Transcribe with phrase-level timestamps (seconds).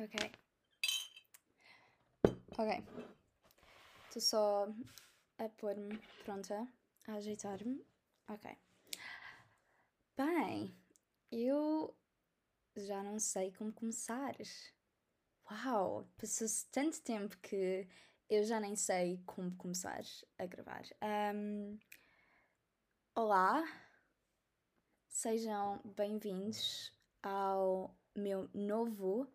[0.00, 0.16] Ok.
[2.56, 2.84] Ok.
[4.06, 4.66] Estou só
[5.36, 6.66] a pôr-me pronta,
[7.06, 7.84] a ajeitar-me.
[8.26, 8.50] Ok.
[10.16, 10.74] Bem,
[11.30, 11.94] eu
[12.74, 14.34] já não sei como começar.
[15.50, 16.08] Uau!
[16.16, 17.86] Passou-se tanto tempo que
[18.30, 20.02] eu já nem sei como começar
[20.38, 20.84] a gravar.
[21.34, 21.78] Um,
[23.14, 23.62] olá,
[25.08, 26.90] sejam bem-vindos
[27.22, 29.30] ao meu novo.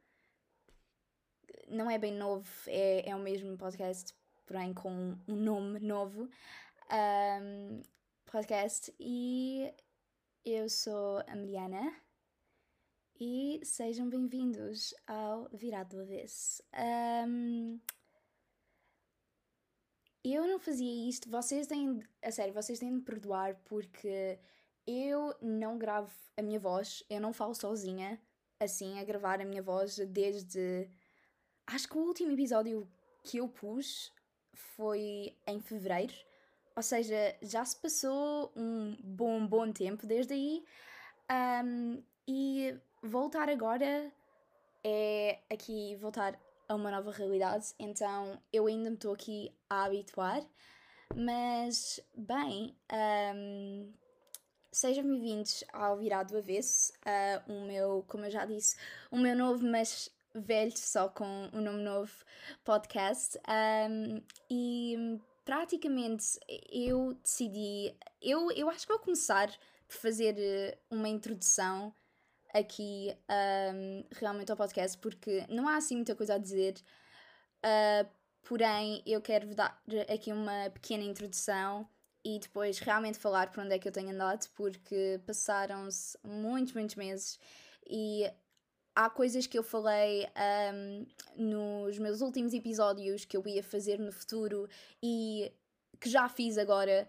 [1.68, 4.14] Não é bem novo, é, é o mesmo podcast,
[4.46, 6.30] porém com um nome novo.
[6.92, 7.82] Um,
[8.26, 9.74] podcast e
[10.46, 11.92] eu sou a Mariana
[13.20, 16.62] e sejam bem-vindos ao Virado do Avesso.
[17.28, 17.80] Um,
[20.24, 24.40] eu não fazia isto, vocês têm, a sério, vocês têm de perdoar porque
[24.86, 28.22] eu não gravo a minha voz, eu não falo sozinha,
[28.60, 30.88] assim, a gravar a minha voz desde.
[31.68, 32.88] Acho que o último episódio
[33.24, 34.14] que eu pus
[34.54, 36.14] foi em fevereiro,
[36.76, 40.64] ou seja, já se passou um bom, bom tempo desde aí.
[41.66, 44.12] Um, e voltar agora
[44.84, 50.42] é aqui voltar a uma nova realidade, então eu ainda me estou aqui a habituar,
[51.16, 52.76] mas bem,
[53.36, 53.92] um,
[54.72, 58.76] sejam bem-vindos ao Virado do Avesso, uh, o meu, como eu já disse,
[59.10, 62.12] o meu novo, mas velho, só com um nome novo,
[62.64, 63.40] podcast.
[63.48, 66.40] Um, e praticamente
[66.72, 69.50] eu decidi, eu, eu acho que vou começar
[69.88, 71.94] por fazer eh, uma introdução
[72.54, 76.76] aqui um, realmente ao podcast, porque não há assim muita coisa a dizer.
[77.64, 78.10] Uh,
[78.44, 79.80] porém, eu quero dar
[80.12, 81.88] aqui uma pequena introdução
[82.24, 86.96] e depois realmente falar por onde é que eu tenho andado, porque passaram-se muitos, muitos
[86.96, 87.40] meses
[87.88, 88.32] e
[88.96, 90.26] há coisas que eu falei
[90.74, 94.70] um, nos meus últimos episódios que eu ia fazer no futuro
[95.04, 95.52] e
[96.00, 97.08] que já fiz agora.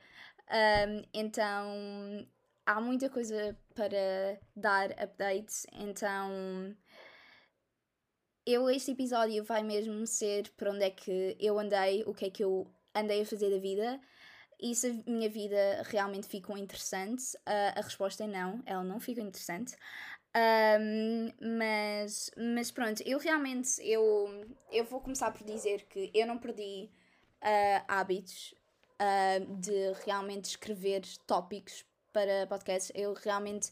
[0.49, 2.27] Um, então
[2.67, 6.77] há muita coisa para dar updates, então
[8.45, 12.31] eu este episódio vai mesmo ser para onde é que eu andei, o que é
[12.31, 14.01] que eu andei a fazer da vida
[14.61, 17.37] e se a minha vida realmente ficou interessante.
[17.39, 19.77] Uh, a resposta é não, ela não ficou interessante.
[20.37, 24.29] Um, mas, mas pronto, eu realmente eu,
[24.71, 26.91] eu vou começar por dizer que eu não perdi
[27.43, 28.55] uh, hábitos
[29.01, 32.93] uh, de realmente escrever tópicos para podcasts.
[32.95, 33.71] Eu realmente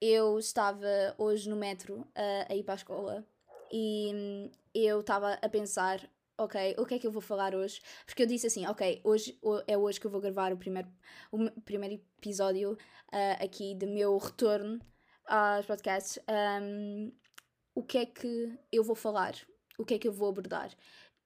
[0.00, 3.26] eu estava hoje no metro uh, a ir para a escola
[3.70, 6.00] e eu estava a pensar,
[6.38, 7.82] ok, o que é que eu vou falar hoje?
[8.06, 10.88] Porque eu disse assim, ok, hoje é hoje que eu vou gravar o primeiro,
[11.30, 14.80] o primeiro episódio uh, aqui do meu retorno
[15.28, 16.18] aos podcasts.
[16.28, 17.12] Um,
[17.74, 19.34] o que é que eu vou falar?
[19.78, 20.70] O que é que eu vou abordar?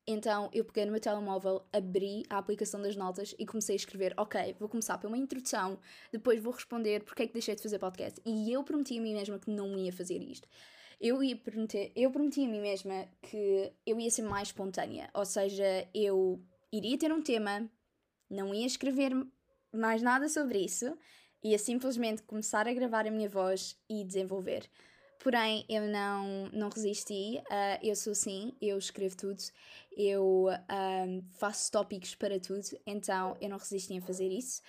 [0.06, 4.12] Então eu peguei no meu telemóvel, abri a aplicação das notas e comecei a escrever:
[4.16, 5.78] Ok, vou começar por uma introdução,
[6.10, 8.20] depois vou responder porque é que deixei de fazer podcast.
[8.26, 10.48] E eu prometi a mim mesma que não ia fazer isto.
[11.00, 15.24] Eu, ia prometer, eu prometi a mim mesma que eu ia ser mais espontânea, ou
[15.24, 16.40] seja, eu
[16.72, 17.68] iria ter um tema,
[18.30, 19.12] não ia escrever
[19.72, 20.96] mais nada sobre isso,
[21.42, 24.68] ia simplesmente começar a gravar a minha voz e desenvolver.
[25.18, 27.38] Porém, eu não, não resisti.
[27.38, 29.40] Uh, eu sou assim, eu escrevo tudo,
[29.96, 34.60] eu um, faço tópicos para tudo, então eu não resisti a fazer isso.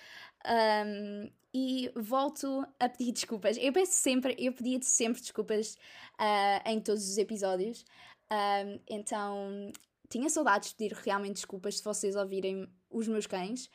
[0.46, 3.56] Um, e volto a pedir desculpas.
[3.60, 5.74] Eu peço sempre, eu pedia sempre desculpas
[6.20, 7.84] uh, em todos os episódios.
[8.30, 9.72] Um, então
[10.08, 13.70] tinha saudades de pedir realmente desculpas se vocês ouvirem os meus cães.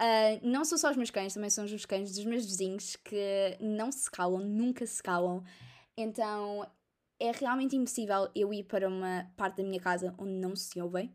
[0.00, 3.56] Uh, não são só os meus cães, também são os cães dos meus vizinhos que
[3.60, 5.44] não se calam, nunca se calam.
[5.96, 6.66] Então
[7.20, 11.14] é realmente impossível eu ir para uma parte da minha casa onde não se ouvem.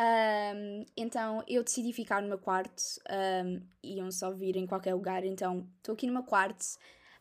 [0.00, 2.82] Um, então eu decidi ficar no meu quarto,
[3.44, 6.64] um, iam só vir em qualquer lugar, então estou aqui no meu quarto,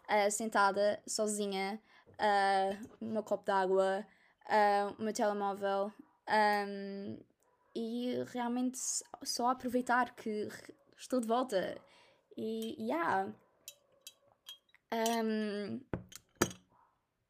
[0.09, 1.79] uh, sentada, sozinha,
[2.13, 4.05] uh, meu copo d'água,
[4.45, 5.91] uh, o meu telemóvel,
[6.29, 7.19] um,
[7.79, 8.77] e realmente
[9.23, 10.49] só aproveitar que
[10.97, 11.79] estou de volta.
[12.35, 13.33] E, yeah.
[14.91, 15.79] Um,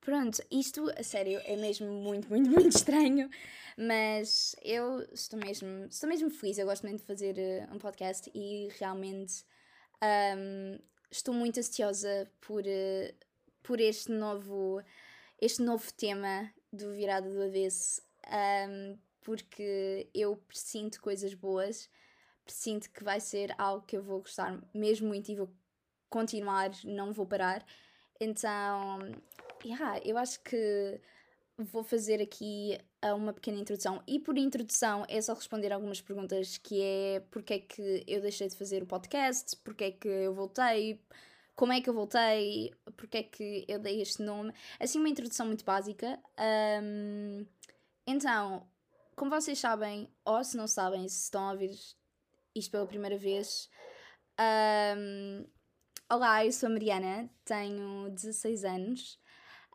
[0.01, 3.29] Pronto, isto, a sério, é mesmo muito, muito, muito estranho,
[3.77, 8.31] mas eu estou mesmo, estou mesmo feliz, eu gosto muito de fazer uh, um podcast
[8.33, 9.45] e realmente
[10.35, 10.79] um,
[11.11, 13.13] estou muito ansiosa por, uh,
[13.61, 14.81] por este novo,
[15.39, 18.01] este novo tema do Virada do Avesso,
[18.67, 18.97] um,
[19.29, 21.87] porque eu presinto coisas boas,
[22.43, 25.53] presinto que vai ser algo que eu vou gostar mesmo muito e vou
[26.09, 27.63] continuar, não vou parar.
[28.19, 28.99] Então,
[29.63, 30.99] yeah, eu acho que
[31.55, 32.75] vou fazer aqui
[33.15, 34.01] uma pequena introdução.
[34.07, 38.47] E por introdução é só responder algumas perguntas que é porque é que eu deixei
[38.47, 40.99] de fazer o podcast, porque é que eu voltei,
[41.55, 44.51] como é que eu voltei, porque é que eu dei este nome.
[44.79, 46.19] Assim, uma introdução muito básica.
[46.81, 47.45] Um,
[48.07, 48.65] então,
[49.19, 51.77] como vocês sabem, ou se não sabem, se estão a ouvir
[52.55, 53.69] isto pela primeira vez,
[54.97, 55.45] um,
[56.09, 59.19] olá, eu sou a Mariana, tenho 16 anos.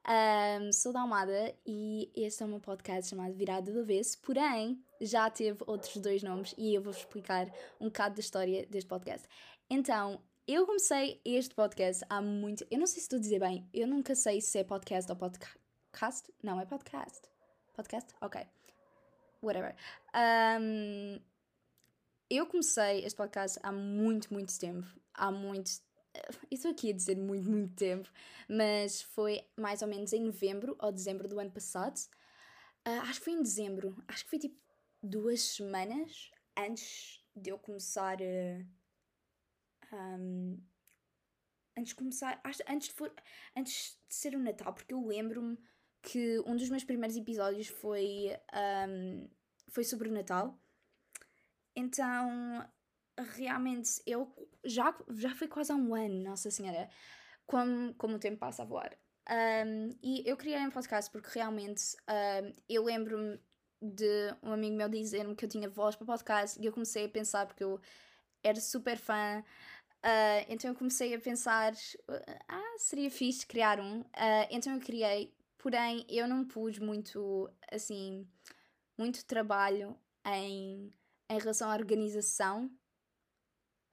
[0.06, 5.28] Um, sou da Almada e este é meu podcast chamado Virado do Avesso, porém já
[5.28, 7.46] teve outros dois nomes e eu vou explicar
[7.78, 9.28] um bocado da história deste podcast.
[9.68, 12.66] Então, eu comecei este podcast há muito.
[12.70, 15.18] Eu não sei se estou a dizer bem, eu nunca sei se é podcast ou
[15.18, 16.32] podcast.
[16.42, 17.28] Não, é podcast.
[17.74, 18.14] Podcast?
[18.22, 18.46] Ok.
[19.44, 19.76] Whatever.
[20.14, 21.20] Um,
[22.30, 24.86] eu comecei este podcast há muito, muito tempo.
[25.12, 25.70] Há muito
[26.50, 28.10] estou aqui a dizer muito, muito tempo,
[28.48, 31.98] mas foi mais ou menos em novembro ou dezembro do ano passado.
[32.86, 34.56] Uh, acho que foi em dezembro, acho que foi tipo
[35.02, 38.18] duas semanas antes de eu começar.
[38.20, 38.66] Uh,
[39.92, 40.62] um,
[41.76, 43.12] antes de começar, acho, antes, de for,
[43.56, 45.58] antes de ser o Natal, porque eu lembro-me
[46.04, 48.30] que um dos meus primeiros episódios foi,
[48.88, 49.28] um,
[49.68, 50.56] foi sobre o Natal.
[51.74, 52.64] Então
[53.36, 54.32] realmente eu
[54.64, 56.88] já, já foi quase há um ano, Nossa Senhora,
[57.46, 58.96] como, como o tempo passa a voar.
[59.30, 63.40] Um, e eu criei um podcast porque realmente um, eu lembro-me
[63.80, 67.08] de um amigo meu dizer-me que eu tinha voz para podcast e eu comecei a
[67.08, 67.80] pensar porque eu
[68.42, 69.42] era super fã.
[70.04, 71.72] Uh, então eu comecei a pensar,
[72.46, 74.00] ah, seria fixe criar um.
[74.00, 78.28] Uh, então eu criei, porém eu não pus muito, assim,
[78.98, 80.92] muito trabalho em,
[81.30, 82.70] em relação à organização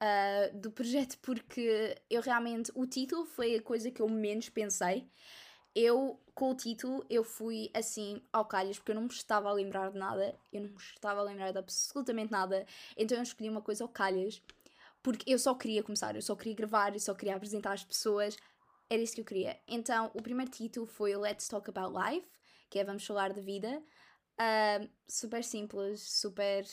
[0.02, 2.70] uh, do projeto porque eu realmente.
[2.74, 5.10] O título foi a coisa que eu menos pensei.
[5.74, 9.52] Eu, com o título, eu fui assim ao calhas porque eu não me estava a
[9.54, 10.38] lembrar de nada.
[10.52, 12.66] Eu não me estava a lembrar de absolutamente nada.
[12.98, 14.42] Então eu escolhi uma coisa ao calhas
[15.02, 18.36] porque eu só queria começar, eu só queria gravar, eu só queria apresentar as pessoas.
[18.92, 19.58] Era isso que eu queria.
[19.66, 22.28] Então o primeiro título foi Let's Talk About Life,
[22.68, 23.82] que é Vamos Falar da Vida.
[25.08, 26.66] Super simples, super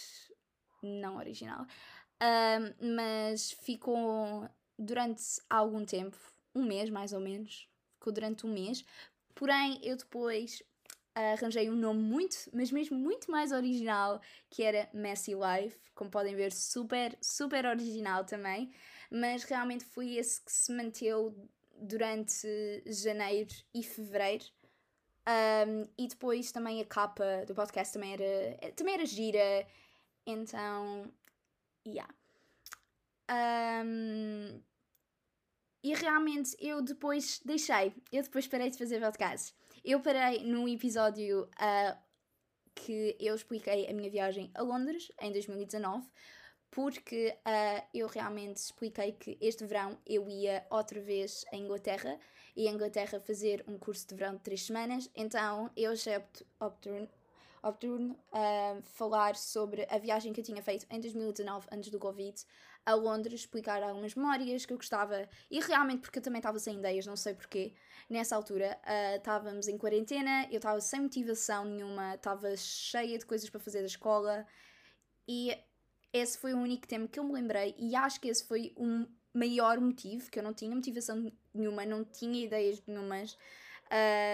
[0.84, 1.66] não original.
[2.98, 6.18] Mas ficou durante algum tempo,
[6.54, 8.84] um mês mais ou menos, ficou durante um mês.
[9.34, 10.62] Porém, eu depois
[11.16, 14.20] arranjei um nome muito, mas mesmo muito mais original,
[14.50, 18.74] que era Messy Life, como podem ver, super, super original também,
[19.10, 21.34] mas realmente foi esse que se manteve
[21.80, 22.48] durante
[22.86, 24.46] janeiro e fevereiro.
[25.28, 29.68] Um, e depois também a capa do podcast também era, também era gira,
[30.26, 31.12] então
[31.86, 32.14] Yeah.
[33.32, 34.62] Um,
[35.84, 39.56] e realmente eu depois deixei, eu depois parei de fazer podcast.
[39.84, 41.98] Eu parei num episódio uh,
[42.76, 46.08] que eu expliquei a minha viagem a Londres em 2019,
[46.72, 52.20] porque uh, eu realmente expliquei que este verão eu ia outra vez à Inglaterra
[52.56, 56.16] e a Inglaterra fazer um curso de verão de três semanas, então eu achei
[56.60, 62.44] oportuno uh, falar sobre a viagem que eu tinha feito em 2019, antes do Covid,
[62.86, 66.78] a Londres, explicar algumas memórias que eu gostava e realmente porque eu também estava sem
[66.78, 67.74] ideias, não sei porquê.
[68.10, 73.50] Nessa altura uh, estávamos em quarentena, eu estava sem motivação nenhuma, estava cheia de coisas
[73.50, 74.46] para fazer da escola
[75.28, 75.56] e
[76.14, 79.06] esse foi o único tema que eu me lembrei e acho que esse foi o
[79.34, 83.38] maior motivo, que eu não tinha motivação nenhuma, não tinha ideias nenhumas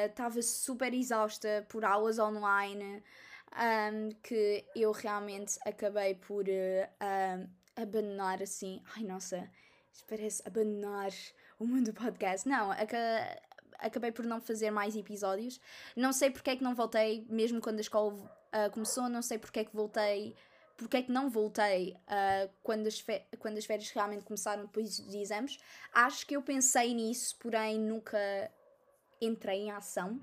[0.10, 3.02] estava uh, super exausta por aulas online
[3.56, 8.82] um, que eu realmente acabei por uh, abandonar assim.
[8.96, 9.50] Ai nossa,
[9.92, 11.12] isto parece abandonar
[11.58, 12.48] o mundo do podcast.
[12.48, 12.98] Não, aca
[13.80, 15.60] acabei por não fazer mais episódios.
[15.96, 19.38] Não sei porque é que não voltei, mesmo quando a escola uh, começou, não sei
[19.38, 20.36] porque é que voltei.
[20.78, 23.04] Porque é que não voltei uh, quando, as
[23.40, 25.58] quando as férias realmente começaram depois dos exames?
[25.94, 28.18] Acho que eu pensei nisso, porém nunca
[29.22, 30.20] entrei em ação,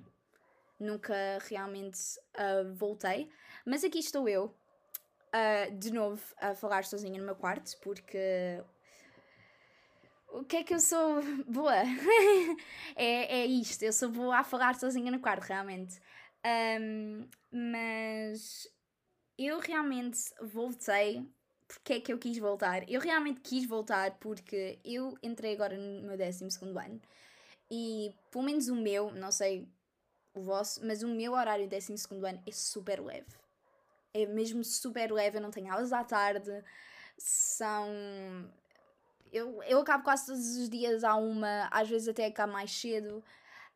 [0.78, 1.14] nunca
[1.48, 1.98] realmente
[2.36, 3.30] uh, voltei,
[3.64, 4.54] mas aqui estou eu,
[5.32, 8.62] uh, de novo, a falar sozinha no meu quarto, porque.
[10.28, 11.76] O que é que eu sou boa?
[12.96, 16.00] é, é isto, eu sou boa a falar sozinha no quarto, realmente.
[16.80, 18.66] Um, mas
[19.38, 21.26] eu realmente voltei.
[21.66, 22.86] Porque é que eu quis voltar?
[22.88, 27.00] Eu realmente quis voltar porque eu entrei agora no meu 12 ano
[27.70, 29.66] e pelo menos o meu, não sei
[30.34, 31.94] o vosso, mas o meu horário de 12
[32.26, 33.34] ano é super leve.
[34.12, 36.62] É mesmo super leve, eu não tenho aulas à tarde,
[37.16, 37.88] são.
[39.32, 43.24] Eu, eu acabo quase todos os dias à uma, às vezes até acabo mais cedo.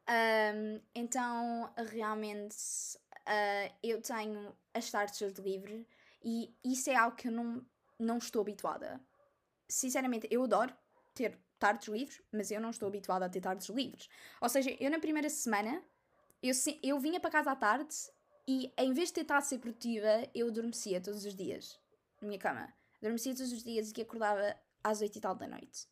[0.07, 2.55] Um, então, realmente,
[3.27, 5.87] uh, eu tenho as tardes livre
[6.25, 7.65] e isso é algo que eu não,
[7.99, 9.01] não estou habituada.
[9.69, 10.75] Sinceramente, eu adoro
[11.15, 14.09] ter tardes livres, mas eu não estou habituada a ter tardes livres.
[14.41, 15.83] Ou seja, eu na primeira semana,
[16.43, 16.53] eu,
[16.83, 17.95] eu vinha para casa à tarde
[18.47, 21.81] e em vez de tentar ser produtiva, eu adormecia todos os dias
[22.21, 22.73] na minha cama.
[22.99, 25.89] Adormecia todos os dias e acordava às oito e tal da noite.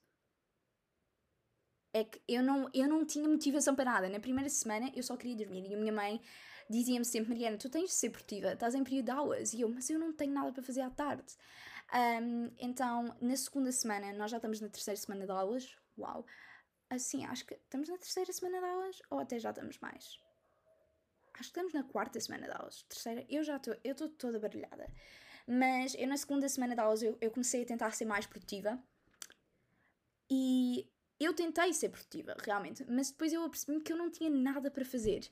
[1.92, 4.08] É que eu não, eu não tinha motivação para nada.
[4.08, 6.20] Na primeira semana eu só queria dormir e a minha mãe
[6.68, 9.52] dizia-me sempre: Mariana, tu tens de ser produtiva, estás em período de aulas.
[9.52, 11.37] E eu, mas eu não tenho nada para fazer à tarde.
[11.92, 15.76] Um, então, na segunda semana, nós já estamos na terceira semana de aulas.
[15.99, 16.26] Uau!
[16.90, 20.18] Assim, acho que estamos na terceira semana de aulas ou até já estamos mais?
[21.35, 22.83] Acho que estamos na quarta semana de aulas.
[22.83, 24.88] Terceira, eu já estou, eu estou toda barulhada.
[25.47, 28.83] Mas eu na segunda semana de aulas eu, eu comecei a tentar ser mais produtiva.
[30.30, 32.85] E eu tentei ser produtiva, realmente.
[32.88, 35.28] Mas depois eu apercebi-me que eu não tinha nada para fazer.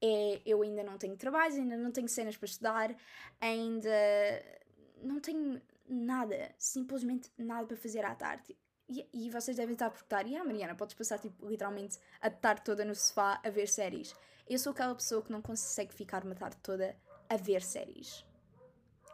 [0.00, 2.96] É, eu ainda não tenho trabalhos, ainda não tenho cenas para estudar,
[3.40, 3.90] ainda
[5.02, 8.56] não tenho nada, simplesmente nada para fazer à tarde.
[8.88, 12.30] E, e vocês devem estar a perguntar: e ah, Mariana, podes passar tipo, literalmente a
[12.30, 14.14] tarde toda no sofá a ver séries?
[14.48, 16.96] Eu sou aquela pessoa que não consegue ficar uma tarde toda
[17.28, 18.24] a ver séries.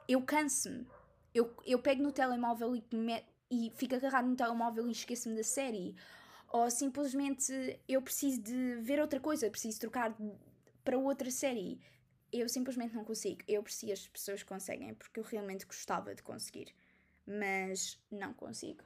[0.06, 0.86] Eu canso-me.
[1.34, 5.42] Eu, eu pego no telemóvel e, me, e fico agarrado no telemóvel e esqueço-me da
[5.42, 5.96] série.
[6.52, 10.14] Ou simplesmente eu preciso de ver outra coisa, preciso trocar
[10.84, 11.80] para outra série.
[12.32, 13.42] Eu simplesmente não consigo.
[13.48, 16.74] Eu aprecio as pessoas que conseguem, porque eu realmente gostava de conseguir,
[17.26, 18.82] mas não consigo.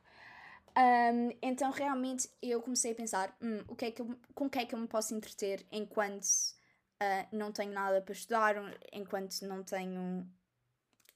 [0.77, 4.51] Um, então realmente eu comecei a pensar hum, o que é que eu, com o
[4.51, 8.55] que é que eu me posso entreter enquanto uh, não tenho nada para estudar,
[8.93, 10.31] enquanto não tenho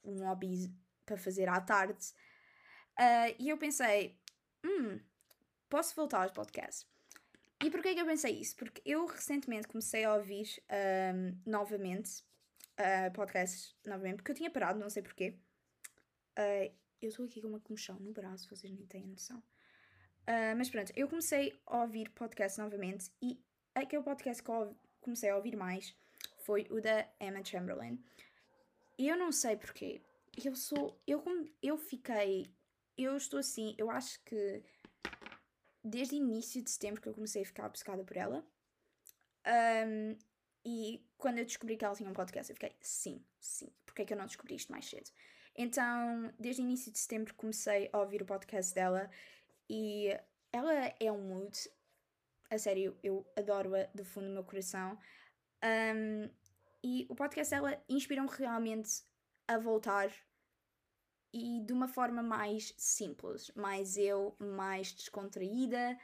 [0.03, 0.75] um hobby
[1.07, 2.13] para fazer à tarde.
[2.99, 4.19] Uh, e eu pensei,
[4.65, 4.99] hum,
[5.69, 6.92] posso voltar aos podcasts.
[7.63, 8.57] E porquê é que eu pensei isso?
[8.57, 10.61] Porque eu recentemente comecei a ouvir
[11.15, 12.25] um, novamente
[12.73, 15.37] uh, podcasts, novamente, porque eu tinha parado, não sei porquê.
[16.37, 19.39] Uh, eu estou aqui com uma comichão no braço, vocês nem têm noção.
[19.39, 23.41] Uh, mas pronto, eu comecei a ouvir podcast novamente e
[23.75, 25.95] aquele podcast que eu comecei a ouvir mais
[26.39, 28.03] foi o da Emma Chamberlain.
[28.99, 30.01] E eu não sei porquê.
[30.45, 31.01] Eu sou.
[31.07, 31.23] Eu,
[31.63, 32.51] eu fiquei.
[32.97, 33.75] Eu estou assim.
[33.79, 34.63] Eu acho que
[35.85, 38.45] desde início de setembro que eu comecei a ficar obcecada por ela.
[39.47, 40.17] Um,
[40.65, 44.05] e quando eu descobri que ela tinha um podcast, eu fiquei, sim, sim, porque é
[44.05, 45.11] que eu não descobri isto mais cedo?
[45.57, 49.11] Então, desde início de setembro comecei a ouvir o podcast dela
[49.69, 50.17] e
[50.53, 51.57] ela é um mood,
[52.51, 54.99] a sério, eu adoro-a do fundo do meu coração.
[55.65, 56.31] Um,
[56.85, 59.03] e o podcast dela inspirou-me realmente
[59.49, 60.11] a voltar
[61.33, 65.99] e de uma forma mais simples, mais eu, mais descontraída.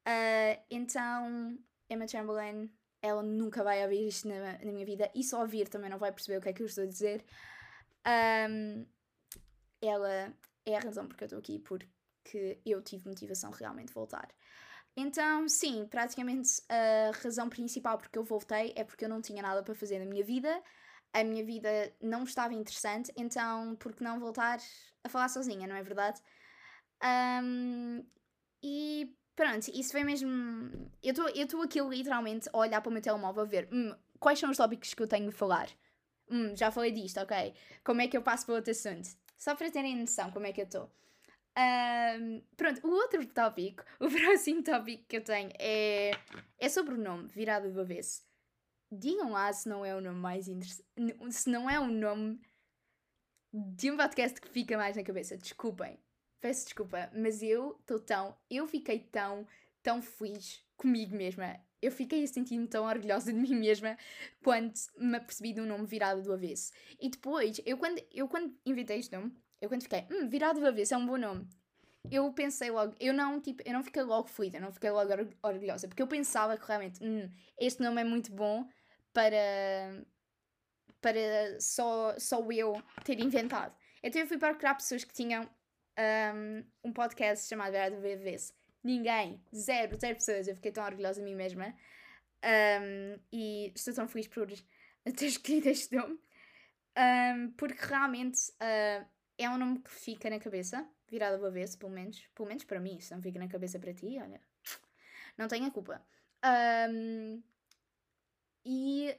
[0.00, 1.58] Uh, então,
[1.88, 2.70] Emma Chamberlain,
[3.02, 6.12] ela nunca vai ouvir isto na, na, minha vida e só ouvir também não vai
[6.12, 7.24] perceber o que é que eu estou a dizer.
[8.06, 8.86] Um,
[9.82, 10.34] ela
[10.64, 14.28] é a razão porque eu estou aqui, porque eu tive motivação realmente de voltar.
[14.96, 19.62] Então, sim, praticamente a razão principal porque eu voltei é porque eu não tinha nada
[19.62, 20.62] para fazer na minha vida,
[21.12, 24.58] a minha vida não estava interessante, então por que não voltar
[25.02, 26.20] a falar sozinha, não é verdade?
[27.02, 28.04] Um,
[28.62, 30.30] e pronto, isso foi mesmo.
[31.02, 34.50] Eu estou aqui literalmente a olhar para o meu telemóvel a ver hum, quais são
[34.50, 35.68] os tópicos que eu tenho de falar.
[36.30, 37.54] Hum, já falei disto, ok?
[37.82, 39.08] Como é que eu passo para outro assunto?
[39.36, 40.90] Só para terem noção como é que eu estou.
[41.58, 46.12] Um, pronto, o outro tópico, o próximo tópico que eu tenho é,
[46.58, 48.22] é sobre o nome, virado do avesso.
[48.92, 50.84] Digam lá se não é o nome mais interessante.
[51.30, 52.40] Se não é o nome
[53.52, 55.36] de um podcast que fica mais na cabeça.
[55.36, 55.98] Desculpem,
[56.40, 58.36] peço desculpa, mas eu estou tão.
[58.50, 59.46] Eu fiquei tão,
[59.82, 61.58] tão feliz comigo mesma.
[61.82, 63.96] Eu fiquei a sentir-me tão orgulhosa de mim mesma
[64.42, 66.72] quando me apercebi de um nome virado do avesso.
[67.00, 70.66] E depois, eu quando, eu quando inventei este nome, eu quando fiquei, hum, virado do
[70.66, 71.48] avesso é um bom nome.
[72.10, 75.86] Eu pensei logo, eu não, tipo, eu não fiquei logo eu não fiquei logo orgulhosa,
[75.86, 78.66] porque eu pensava que realmente, hum, este nome é muito bom
[79.12, 80.04] para
[81.00, 83.74] para só, só eu ter inventado.
[84.02, 85.48] Então eu fui procurar pessoas que tinham
[85.98, 88.54] um, um podcast chamado Virado do.
[88.82, 90.48] Ninguém, zero, zero pessoas.
[90.48, 91.74] Eu fiquei tão orgulhosa de mim mesma.
[92.42, 96.18] Um, e estou tão feliz por ter escrito este nome.
[96.96, 99.06] Um, porque realmente uh,
[99.38, 102.26] é um nome que fica na cabeça, virado ao avesso, pelo menos.
[102.34, 104.40] Pelo menos para mim, se não fica na cabeça para ti, olha,
[105.36, 106.02] não tenho a culpa.
[106.90, 107.42] Um,
[108.64, 109.14] e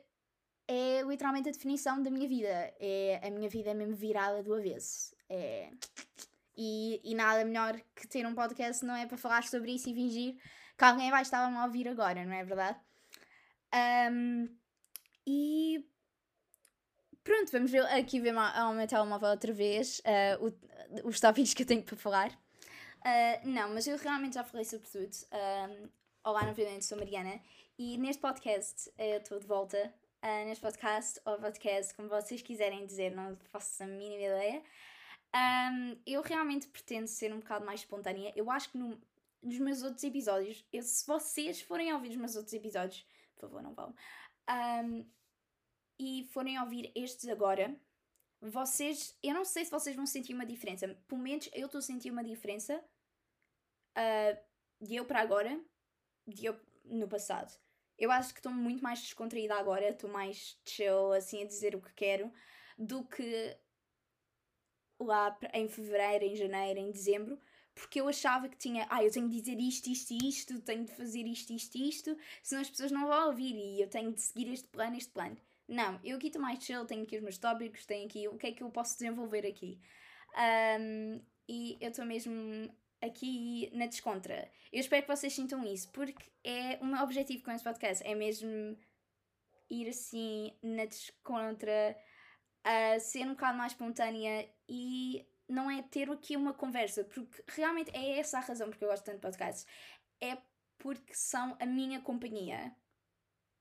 [0.67, 2.73] é literalmente a definição da minha vida.
[2.79, 5.15] É, a minha vida é mesmo virada do avesso.
[5.29, 5.71] É...
[6.57, 9.93] E, e nada melhor que ter um podcast não é para falar sobre isso e
[9.93, 10.35] fingir
[10.77, 12.79] que alguém vai estar a ouvir agora, não é verdade?
[14.11, 14.49] Um,
[15.25, 15.85] e
[17.23, 21.63] pronto, vamos ver aqui ver ao meu telemóvel outra vez uh, o, os tópicos que
[21.63, 22.31] eu tenho para falar.
[22.31, 25.15] Uh, não, mas eu realmente já falei sobre tudo.
[25.31, 25.89] Um,
[26.23, 27.39] olá, novamente, sou Mariana
[27.83, 29.91] e neste podcast eu estou de volta.
[30.23, 34.63] Uh, neste podcast, ou podcast, como vocês quiserem dizer, não faço a mínima ideia.
[35.35, 38.31] Um, eu realmente pretendo ser um bocado mais espontânea.
[38.35, 39.01] Eu acho que no,
[39.41, 43.63] nos meus outros episódios, eu, se vocês forem ouvir os meus outros episódios, por favor,
[43.63, 43.95] não vão,
[44.85, 45.03] um,
[45.97, 47.75] e forem ouvir estes agora,
[48.39, 50.87] vocês, eu não sei se vocês vão sentir uma diferença.
[51.07, 52.79] Pelo menos eu estou a sentir uma diferença
[53.97, 54.37] uh,
[54.79, 55.59] de eu para agora,
[56.27, 57.51] de eu no passado.
[58.01, 61.81] Eu acho que estou muito mais descontraída agora, estou mais chill, assim, a dizer o
[61.81, 62.33] que quero,
[62.75, 63.55] do que
[64.99, 67.39] lá em fevereiro, em janeiro, em dezembro,
[67.75, 70.83] porque eu achava que tinha, ah, eu tenho de dizer isto, isto e isto, tenho
[70.83, 74.11] de fazer isto, isto e isto, senão as pessoas não vão ouvir e eu tenho
[74.11, 75.37] de seguir este plano, este plano.
[75.67, 78.47] Não, eu aqui estou mais chill, tenho aqui os meus tópicos, tenho aqui o que
[78.47, 79.79] é que eu posso desenvolver aqui.
[80.79, 82.33] Um, e eu estou mesmo
[83.01, 84.51] aqui na descontra.
[84.71, 88.15] Eu espero que vocês sintam isso, porque é o meu objetivo com este podcast, é
[88.15, 88.77] mesmo
[89.69, 91.97] ir assim na descontra,
[92.63, 97.91] a ser um bocado mais espontânea e não é ter aqui uma conversa, porque realmente
[97.93, 99.65] é essa a razão porque eu gosto tanto de podcasts.
[100.19, 100.37] É
[100.77, 102.75] porque são a minha companhia.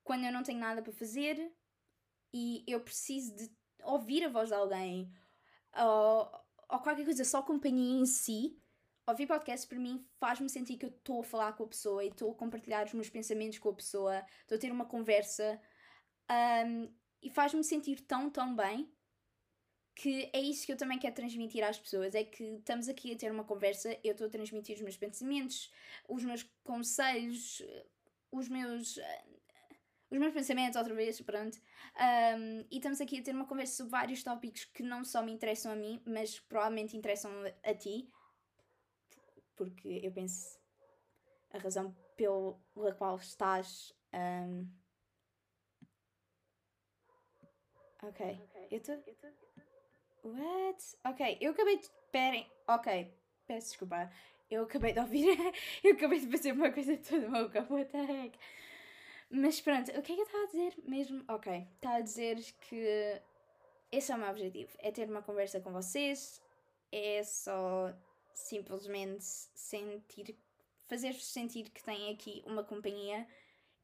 [0.05, 1.53] Quando eu não tenho nada para fazer
[2.33, 3.51] e eu preciso de
[3.83, 5.13] ouvir a voz de alguém
[5.77, 6.31] ou,
[6.69, 8.60] ou qualquer coisa, só companhia em si,
[9.11, 12.09] ouvir podcasts para mim faz-me sentir que eu estou a falar com a pessoa e
[12.09, 15.61] estou a compartilhar os meus pensamentos com a pessoa, estou a ter uma conversa
[16.67, 18.91] um, e faz-me sentir tão, tão bem
[19.95, 23.17] que é isso que eu também quero transmitir às pessoas: é que estamos aqui a
[23.17, 25.71] ter uma conversa, eu estou a transmitir os meus pensamentos,
[26.09, 27.63] os meus conselhos,
[28.33, 28.99] os meus.
[30.13, 31.57] Os meus pensamentos, outra vez, pronto.
[31.57, 35.31] Um, e estamos aqui a ter uma conversa sobre vários tópicos que não só me
[35.31, 37.31] interessam a mim, mas provavelmente interessam
[37.63, 38.09] a ti.
[39.61, 40.59] Porque eu penso
[41.51, 43.95] a razão pela qual estás.
[44.15, 44.67] Um...
[48.03, 48.41] Ok.
[48.71, 48.97] Eu estou.
[50.25, 50.97] What?
[51.05, 51.85] Ok, eu acabei de.
[51.85, 52.51] Esperem.
[52.67, 53.15] Ok,
[53.47, 54.11] peço desculpa.
[54.51, 55.27] Eu acabei de ouvir.
[55.85, 57.67] eu acabei de fazer uma coisa toda louca.
[57.69, 58.39] What the heck?
[59.29, 61.23] Mas pronto, o que é que eu estava a dizer mesmo?
[61.29, 63.23] Ok, estava a dizer que
[63.93, 66.41] esse é o meu objetivo: é ter uma conversa com vocês,
[66.91, 67.95] é só
[68.35, 70.39] simplesmente sentir,
[70.89, 73.27] fazer-vos sentir que têm aqui uma companhia.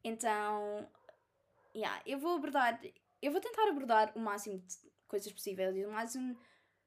[0.04, 0.88] Então,
[1.74, 2.80] yeah, eu vou abordar,
[3.22, 4.76] eu vou tentar abordar o máximo de
[5.08, 6.34] coisas possíveis e o máximo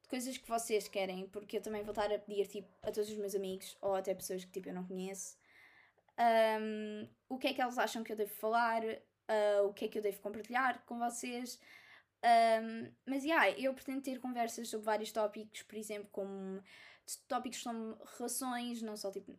[0.02, 3.10] de coisas que vocês querem, porque eu também vou estar a pedir tipo, a todos
[3.10, 5.40] os meus amigos ou até pessoas que tipo, eu não conheço
[6.20, 9.88] um, o que é que eles acham que eu devo falar, uh, o que é
[9.88, 11.58] que eu devo compartilhar com vocês.
[12.22, 16.62] Um, mas yeah, eu pretendo ter conversas sobre vários tópicos, por exemplo, como
[17.16, 19.38] tópicos como relações, não só tipo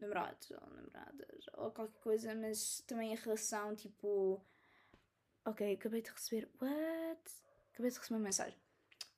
[0.00, 4.44] namorados ou namoradas ou qualquer coisa, mas também a relação tipo.
[5.44, 6.48] Ok, acabei de receber.
[6.60, 7.20] What?
[7.72, 8.58] Acabei de receber uma mensagem.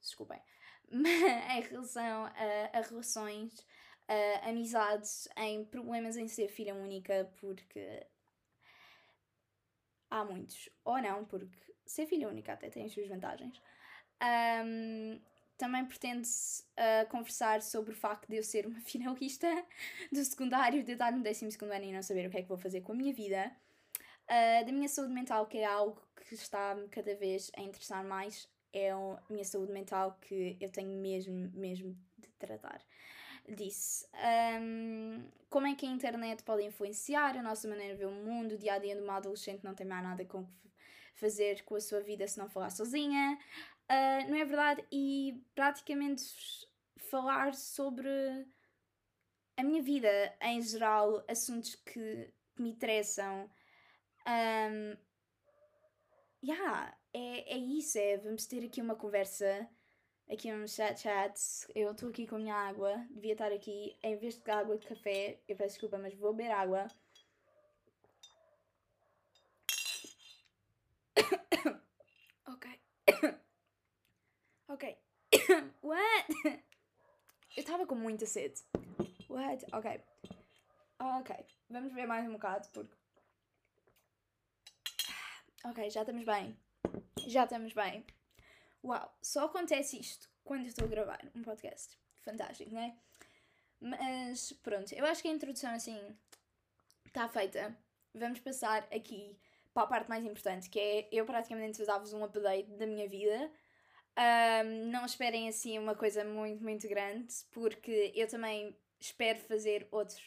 [0.01, 0.41] Desculpem.
[0.91, 3.67] em relação a, a relações,
[4.09, 8.07] a amizades, em problemas em ser filha única, porque
[10.11, 10.69] há muitos.
[10.85, 13.61] Ou não, porque ser filha única até tem as suas vantagens.
[14.23, 15.21] Um,
[15.61, 19.47] também pretende-se uh, conversar sobre o facto de eu ser uma finalista
[20.11, 22.57] do secundário, de estar no 12 ano e não saber o que é que vou
[22.57, 23.53] fazer com a minha vida.
[24.25, 28.49] Uh, da minha saúde mental, que é algo que está cada vez a interessar mais
[28.73, 32.81] é a minha saúde mental que eu tenho mesmo, mesmo de tratar.
[33.49, 34.07] Disse
[34.61, 38.53] um, como é que a internet pode influenciar a nossa maneira de ver o mundo,
[38.55, 40.47] o dia a dia de uma adolescente não tem mais nada com
[41.17, 43.39] fazer com a sua vida se não falar sozinha,
[43.91, 44.85] uh, não é verdade?
[44.91, 46.23] E praticamente
[46.97, 48.09] falar sobre
[49.57, 53.51] a minha vida em geral, assuntos que me interessam.
[54.27, 54.97] Um,
[56.43, 59.69] yeah, é, é isso, é vamos ter aqui uma conversa,
[60.31, 61.39] aqui um chat chat.
[61.75, 64.87] Eu estou aqui com a minha água, devia estar aqui, em vez de água de
[64.87, 66.87] café, eu peço desculpa, mas vou beber água.
[72.47, 72.81] ok.
[74.71, 74.97] Ok.
[75.83, 76.27] What?
[77.57, 78.63] Eu estava com muita sede.
[79.29, 79.67] What?
[79.73, 80.01] Ok.
[80.99, 81.37] Ok.
[81.69, 82.97] Vamos ver mais um bocado porque.
[85.63, 86.57] Ok, já estamos bem.
[87.27, 88.05] Já estamos bem.
[88.83, 91.99] Uau, só acontece isto quando estou a gravar um podcast.
[92.25, 92.97] Fantástico, não é?
[93.79, 95.99] Mas pronto, eu acho que a introdução assim
[97.05, 97.77] está feita.
[98.15, 99.37] Vamos passar aqui
[99.75, 103.07] para a parte mais importante, que é eu praticamente vos dar-vos um update da minha
[103.07, 103.53] vida.
[104.19, 110.19] Um, não esperem assim uma coisa muito, muito grande, porque eu também espero fazer outro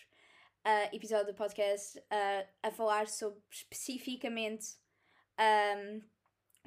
[0.66, 4.78] uh, episódio do podcast uh, a falar sobre especificamente
[5.40, 6.02] um,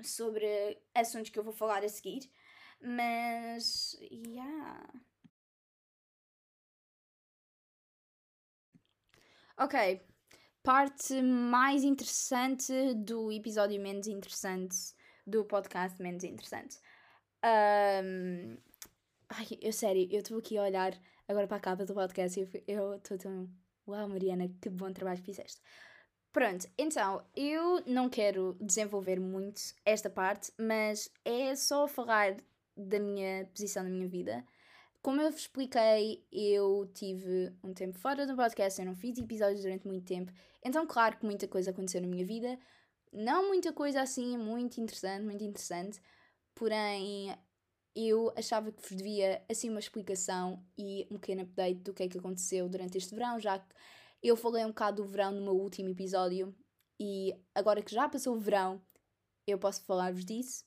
[0.03, 2.31] sobre assuntos que eu vou falar a seguir.
[2.81, 4.89] Mas, yeah.
[9.59, 10.01] Ok,
[10.63, 14.77] parte mais interessante do episódio menos interessante
[15.27, 16.79] do podcast menos interessante.
[17.45, 18.57] Um...
[19.29, 20.93] Ai, eu sério, eu estou aqui a olhar
[21.27, 23.49] agora para a capa do podcast e eu estou tão.
[23.89, 25.61] Uau, Mariana, que bom trabalho fizeste.
[26.33, 32.37] Pronto, então eu não quero desenvolver muito esta parte, mas é só falar
[32.77, 34.45] da minha posição na minha vida.
[35.01, 39.63] Como eu vos expliquei, eu tive um tempo fora do podcast, eu não fiz episódios
[39.63, 40.33] durante muito tempo,
[40.67, 42.59] então, claro que muita coisa aconteceu na minha vida,
[43.13, 46.03] não muita coisa assim muito interessante, muito interessante,
[46.57, 47.37] porém
[47.95, 52.09] eu achava que vos devia assim uma explicação e um pequeno update do que é
[52.09, 53.75] que aconteceu durante este verão, já que
[54.23, 56.55] eu falei um bocado do verão no meu último episódio
[56.99, 58.83] e agora que já passou o verão,
[59.47, 60.65] eu posso falar-vos disso.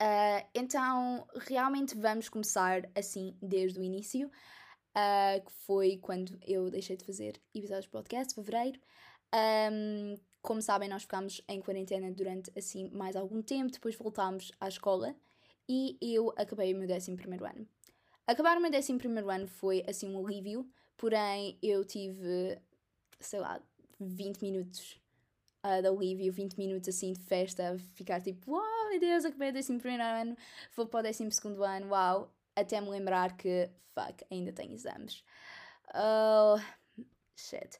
[0.00, 4.28] Uh, então, realmente vamos começar assim desde o início,
[4.96, 8.80] uh, que foi quando eu deixei de fazer episódios de podcast, fevereiro.
[9.34, 14.68] Um, como sabem, nós ficámos em quarentena durante assim mais algum tempo, depois voltámos à
[14.68, 15.14] escola
[15.68, 17.66] e eu acabei o meu 11 ano.
[18.26, 18.92] Acabar o meu 11
[19.30, 22.58] ano foi assim um alívio, porém eu tive,
[23.20, 23.60] sei lá,
[24.00, 25.00] 20 minutos
[25.64, 29.50] uh, de alívio, 20 minutos assim de festa, ficar tipo, uau, wow, meu Deus, acabei
[29.50, 30.36] o 11 ano,
[30.74, 31.28] vou para o 12
[31.64, 35.24] ano, uau, até me lembrar que, fuck, ainda tenho exames.
[35.94, 36.58] Oh,
[37.36, 37.78] shit.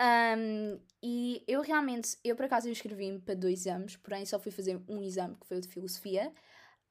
[0.00, 4.80] Um, e eu realmente, eu por acaso inscrevi-me para dois exames, porém só fui fazer
[4.88, 6.32] um exame que foi o de filosofia.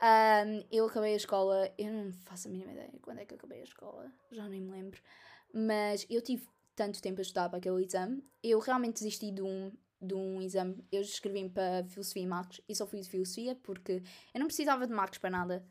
[0.01, 3.37] Um, eu acabei a escola, eu não faço a mínima ideia quando é que eu
[3.37, 5.01] acabei a escola, já nem me lembro.
[5.53, 9.71] Mas eu tive tanto tempo a estudar para aquele exame, eu realmente desisti de um,
[10.01, 10.85] de um exame.
[10.91, 14.85] Eu escrevi-me para Filosofia e Marcos e só fui de Filosofia porque eu não precisava
[14.85, 15.65] de Marcos para nada.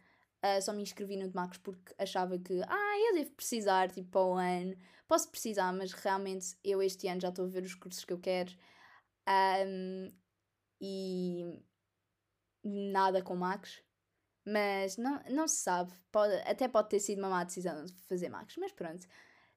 [0.46, 4.10] Uh, só me inscrevi no de Marcos porque achava que, ah, eu devo precisar, tipo,
[4.10, 4.76] para o ano.
[5.08, 8.18] Posso precisar, mas realmente eu este ano já estou a ver os cursos que eu
[8.18, 8.52] quero.
[9.66, 10.12] Um,
[10.80, 11.62] e
[12.62, 13.82] nada com Marcos.
[14.44, 15.92] Mas não, não se sabe.
[16.12, 18.56] Pode, até pode ter sido uma má decisão de fazer Marcos.
[18.58, 19.06] Mas pronto,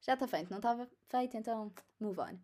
[0.02, 0.50] já está feito.
[0.50, 2.36] Não estava feito, então move on.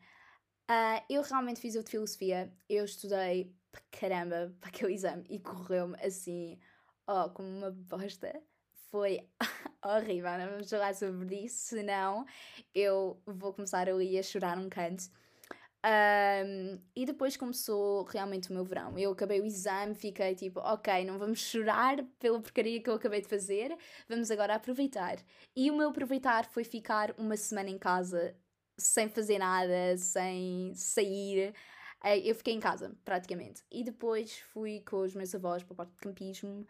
[0.69, 2.53] Uh, eu realmente fiz o de filosofia.
[2.69, 3.55] Eu estudei
[3.91, 6.59] caramba para aquele exame e correu-me assim,
[7.07, 8.41] oh, como uma bosta.
[8.91, 9.27] Foi
[9.83, 10.37] horrível.
[10.37, 12.25] Não vamos falar sobre isso, senão
[12.73, 15.09] eu vou começar ali a chorar um canto.
[15.85, 18.97] Um, e depois começou realmente o meu verão.
[18.97, 23.21] Eu acabei o exame, fiquei tipo, ok, não vamos chorar pela porcaria que eu acabei
[23.21, 23.77] de fazer,
[24.09, 25.17] vamos agora aproveitar.
[25.55, 28.35] E o meu aproveitar foi ficar uma semana em casa
[28.77, 31.53] sem fazer nada, sem sair.
[32.03, 33.63] Eh, eu fiquei em casa, praticamente.
[33.71, 36.65] E depois fui com os meus avós para o parque de campismo.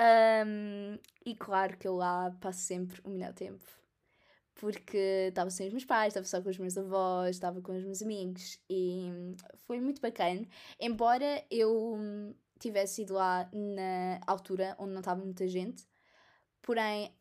[0.00, 3.64] Um, e claro que eu lá passo sempre o melhor tempo.
[4.54, 7.84] Porque estava sem os meus pais, estava só com os meus avós, estava com os
[7.84, 9.10] meus amigos e
[9.66, 10.46] foi muito bacana.
[10.80, 11.98] Embora eu
[12.58, 15.86] tivesse ido lá na altura onde não estava muita gente,
[16.62, 17.12] porém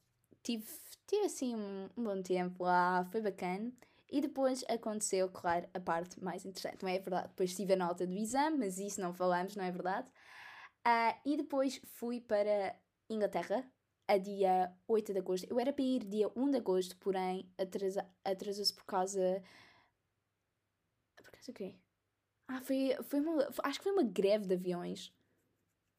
[0.43, 0.65] tive,
[1.07, 3.71] tive assim um, um bom tempo lá, foi bacana.
[4.11, 7.29] E depois aconteceu, claro, a parte mais interessante, não é verdade?
[7.29, 10.07] Depois tive a nota do exame, mas isso não falamos, não é verdade?
[10.85, 12.75] Uh, e depois fui para
[13.09, 13.65] Inglaterra,
[14.07, 15.47] a dia 8 de agosto.
[15.49, 19.41] Eu era para ir dia 1 de agosto, porém atrasa, atrasou-se por causa.
[21.15, 21.75] Por causa do quê?
[22.47, 23.49] Ah, foi, foi uma.
[23.63, 25.13] Acho que foi uma greve de aviões.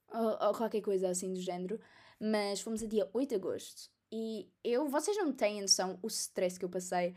[0.08, 1.80] Ou, ou qualquer coisa assim do género.
[2.20, 3.90] Mas fomos a dia 8 de agosto.
[4.12, 7.14] E eu, vocês não têm noção o stress que eu passei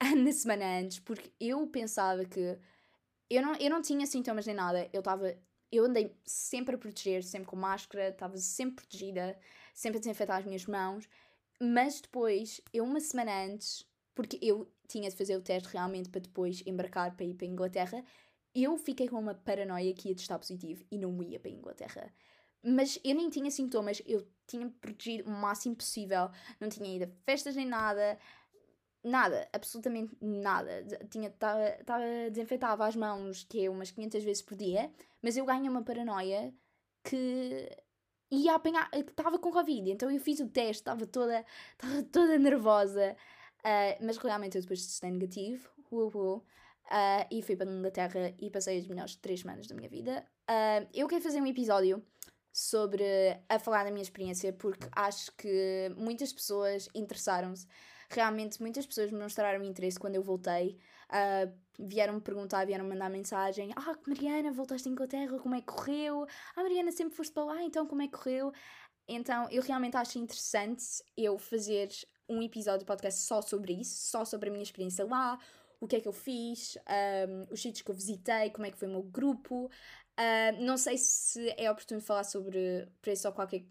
[0.16, 2.58] na semana antes, porque eu pensava que
[3.30, 5.36] eu não, eu não tinha sintomas nem nada, eu estava.
[5.70, 9.38] Eu andei sempre a proteger, sempre com máscara, estava sempre protegida,
[9.74, 11.08] sempre a desinfetar as minhas mãos,
[11.60, 16.20] mas depois, eu uma semana antes, porque eu tinha de fazer o teste realmente para
[16.20, 18.04] depois embarcar para ir para a Inglaterra,
[18.54, 22.14] eu fiquei com uma paranoia que ia testar positivo e não ia para a Inglaterra.
[22.62, 27.24] Mas eu nem tinha sintomas, eu tinha protegido o máximo possível, não tinha ido a
[27.24, 28.18] festas nem nada,
[29.02, 30.84] nada, absolutamente nada.
[31.10, 34.90] Tinha, tava, desinfetava as mãos, que é umas 500 vezes por dia,
[35.22, 36.52] mas eu ganhei uma paranoia
[37.02, 37.68] que
[38.30, 43.16] ia apanhar, estava com Covid, então eu fiz o teste, estava toda, estava toda nervosa,
[43.60, 46.42] uh, mas realmente eu depois testei negativo, uh, uh,
[47.30, 50.26] e fui para a Inglaterra e passei as melhores três semanas da minha vida.
[50.94, 52.02] Eu quero fazer um episódio
[52.52, 53.04] sobre
[53.48, 57.66] a falar da minha experiência porque acho que muitas pessoas interessaram-se.
[58.10, 60.78] Realmente, muitas pessoas me mostraram interesse quando eu voltei.
[61.10, 66.26] Uh, vieram-me perguntar, vieram-me mandar mensagem: Ah, Mariana, voltaste à Inglaterra, como é que correu?
[66.56, 68.52] Ah, Mariana, sempre foste para lá, então como é que correu?
[69.06, 70.84] Então, eu realmente acho interessante
[71.16, 71.88] eu fazer
[72.28, 75.38] um episódio de podcast só sobre isso, só sobre a minha experiência lá,
[75.80, 76.76] o que é que eu fiz,
[77.28, 79.70] um, os sítios que eu visitei, como é que foi o meu grupo.
[80.18, 83.64] Uh, não sei se é oportuno falar sobre preços ou qualquer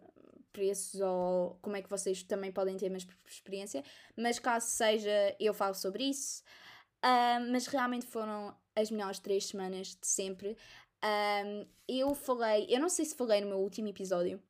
[0.58, 3.84] preços ou como é que vocês também podem ter mesma experiência,
[4.18, 6.42] mas caso seja, eu falo sobre isso.
[6.98, 10.58] Uh, mas realmente foram as melhores três semanas de sempre.
[11.04, 14.42] Um, eu falei, eu não sei se falei no meu último episódio,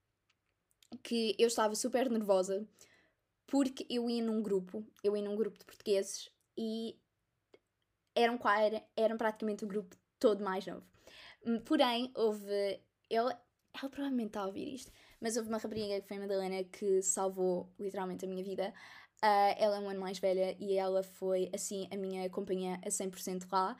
[1.03, 2.65] que eu estava super nervosa
[3.45, 6.97] porque eu ia num grupo, eu ia num grupo de portugueses e
[8.15, 10.85] eram, eram, eram praticamente o grupo todo mais novo.
[11.45, 12.81] Hum, porém, houve.
[13.09, 13.35] Ele,
[13.73, 17.01] ela provavelmente está a ouvir isto, mas houve uma rapariga que foi a Madalena que
[17.01, 18.73] salvou literalmente a minha vida.
[19.17, 22.89] Uh, ela é um ano mais velha e ela foi, assim, a minha companhia a
[22.89, 23.75] 100% lá.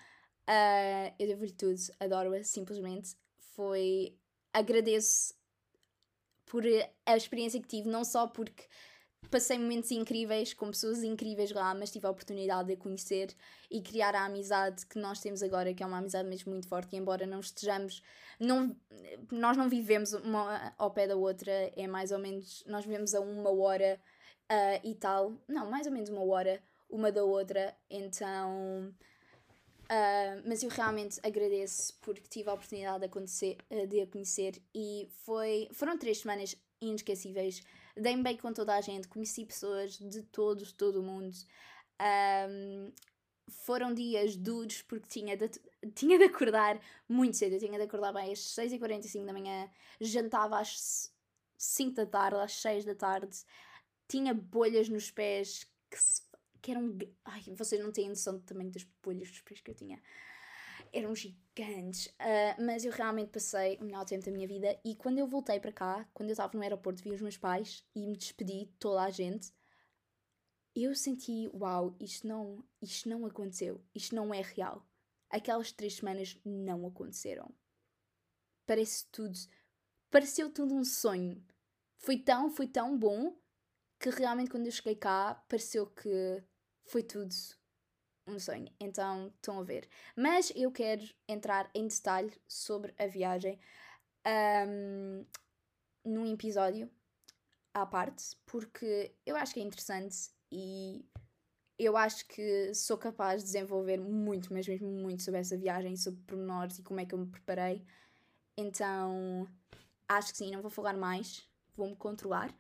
[0.50, 3.16] Uh, eu devo-lhe tudo, adoro-a, simplesmente.
[3.56, 4.18] Foi.
[4.54, 5.36] Agradeço
[6.46, 6.64] por
[7.06, 8.64] a experiência que tive, não só porque
[9.30, 13.36] passei momentos incríveis com pessoas incríveis lá, mas tive a oportunidade de a conhecer
[13.70, 16.96] e criar a amizade que nós temos agora, que é uma amizade mesmo muito forte,
[16.96, 18.02] e embora não estejamos,
[18.40, 18.76] não,
[19.32, 23.20] nós não vivemos uma ao pé da outra, é mais ou menos, nós vivemos a
[23.20, 24.00] uma hora
[24.52, 28.94] uh, e tal, não, mais ou menos uma hora uma da outra, então
[29.88, 34.62] Uh, mas eu realmente agradeço porque tive a oportunidade de, acontecer, uh, de a conhecer.
[34.76, 37.64] E foi, foram três semanas inesquecíveis.
[38.00, 41.36] Dei-me bem com toda a gente, conheci pessoas de todos, todo o mundo.
[42.50, 42.92] Um,
[43.50, 45.50] foram dias duros porque tinha de,
[45.96, 47.54] tinha de acordar muito cedo.
[47.54, 51.14] Eu tinha de acordar bem às 6h45 da manhã, jantava às
[51.58, 53.38] 5 da tarde, às 6 da tarde,
[54.08, 56.28] tinha bolhas nos pés que se
[56.62, 56.98] que eram.
[57.24, 60.02] Ai, vocês não têm noção do tamanho das bolhas dos pés que eu tinha.
[60.94, 62.08] Eram gigantes.
[62.08, 64.80] Uh, mas eu realmente passei o melhor tempo da minha vida.
[64.84, 67.86] E quando eu voltei para cá, quando eu estava no aeroporto, vi os meus pais
[67.96, 69.52] e me despedi de toda a gente.
[70.76, 73.84] Eu senti, uau, isto não, isto não aconteceu.
[73.96, 74.88] Isto não é real.
[75.30, 77.54] Aquelas três semanas não aconteceram.
[78.66, 79.38] Parece tudo.
[80.10, 81.44] Pareceu tudo um sonho.
[81.98, 83.36] Foi tão, foi tão bom
[84.00, 86.44] que realmente quando eu cheguei cá pareceu que
[86.84, 87.34] foi tudo
[88.28, 88.68] um sonho.
[88.80, 89.88] Então estão a ver.
[90.16, 93.60] Mas eu quero entrar em detalhe sobre a viagem
[94.68, 95.26] um,
[96.06, 96.90] num episódio
[97.74, 101.06] à parte, porque eu acho que é interessante e
[101.78, 106.22] eu acho que sou capaz de desenvolver muito, mas mesmo muito sobre essa viagem, sobre
[106.22, 107.86] pormenores e como é que eu me preparei.
[108.58, 109.48] Então
[110.08, 112.54] acho que sim, não vou falar mais, vou-me controlar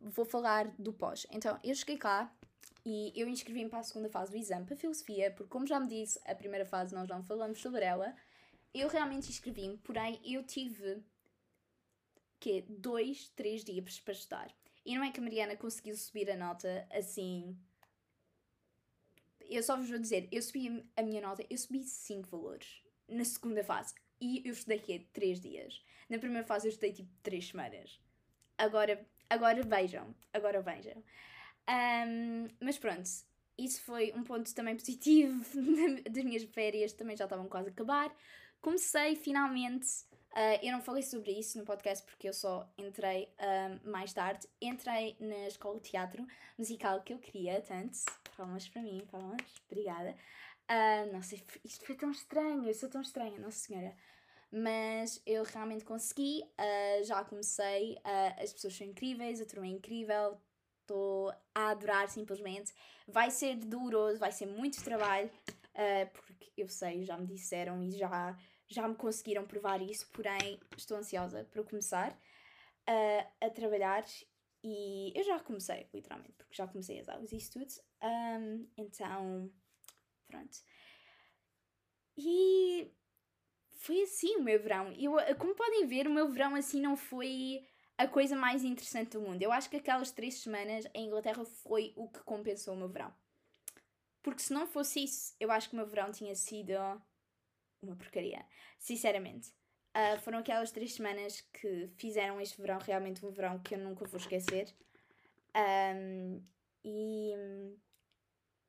[0.00, 1.26] vou falar do pós.
[1.30, 2.32] Então, eu cheguei cá
[2.84, 5.86] e eu inscrevi-me para a segunda fase do exame para filosofia, porque, como já me
[5.86, 8.14] disse, a primeira fase nós não falamos sobre ela.
[8.72, 11.02] Eu realmente inscrevi-me, porém, eu tive
[12.38, 14.54] que dois, três dias para estudar.
[14.84, 17.58] E não é que a Mariana conseguiu subir a nota assim.
[19.40, 23.24] Eu só vos vou dizer, eu subi a minha nota, eu subi 5 valores na
[23.24, 23.94] segunda fase.
[24.20, 25.84] E eu estudei aqui 3 dias.
[26.08, 28.00] Na primeira fase eu estudei tipo 3 semanas.
[28.56, 31.00] Agora Agora vejam, agora vejam.
[31.68, 33.08] Um, mas pronto,
[33.58, 35.44] isso foi um ponto também positivo
[36.10, 38.14] das minhas férias, também já estavam quase a acabar.
[38.60, 39.86] Comecei finalmente,
[40.32, 43.32] uh, eu não falei sobre isso no podcast porque eu só entrei
[43.84, 44.46] mais tarde.
[44.60, 46.26] Entrei na escola de teatro
[46.58, 47.98] musical que eu queria tanto.
[48.36, 50.14] Palmas para mim, palmas, obrigada.
[50.70, 53.94] Uh, nossa, isto foi tão estranho, eu sou tão estranha, Nossa Senhora
[54.52, 59.70] mas eu realmente consegui, uh, já comecei, uh, as pessoas são incríveis, a turma é
[59.70, 60.40] incrível,
[60.90, 62.72] estou a adorar simplesmente.
[63.06, 67.92] Vai ser doloroso, vai ser muito trabalho, uh, porque eu sei, já me disseram e
[67.92, 68.36] já,
[68.68, 72.18] já me conseguiram provar isso, porém estou ansiosa para começar
[73.40, 74.04] a trabalhar
[74.64, 77.72] e eu já comecei, literalmente, porque já comecei as aulas e isso tudo.
[78.02, 79.48] Um, então,
[80.26, 80.58] pronto.
[82.16, 82.92] E
[83.78, 84.92] foi assim o meu verão.
[84.98, 87.64] Eu, como podem ver, o meu verão assim não foi
[88.00, 89.42] a coisa mais interessante do mundo.
[89.42, 93.12] Eu acho que aquelas três semanas em Inglaterra foi o que compensou o meu verão.
[94.22, 96.72] Porque se não fosse isso, eu acho que o meu verão tinha sido
[97.82, 98.44] uma porcaria.
[98.78, 99.50] Sinceramente.
[99.90, 104.06] Uh, foram aquelas três semanas que fizeram este verão realmente um verão que eu nunca
[104.06, 104.74] vou esquecer.
[105.54, 106.42] Um,
[106.84, 107.34] e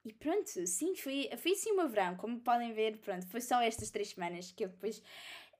[0.04, 2.17] e pronto, sim, foi, foi sim o meu verão.
[2.17, 5.02] Como podem ver, pronto, foi só estas três semanas que eu depois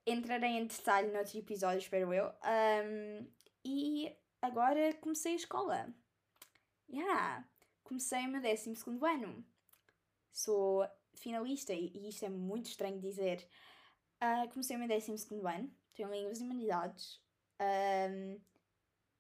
[0.06, 2.26] entrarei em detalhe noutro episódio, espero eu.
[2.26, 3.28] Um,
[3.64, 5.94] e agora comecei a escola.
[6.90, 7.48] Yeah,
[7.84, 9.46] comecei o meu 12 ano.
[10.32, 13.48] Sou finalista, e isto é muito estranho dizer.
[14.22, 17.22] Uh, comecei o meu 12 ano, tenho Línguas e Humanidades.
[17.62, 18.40] Um,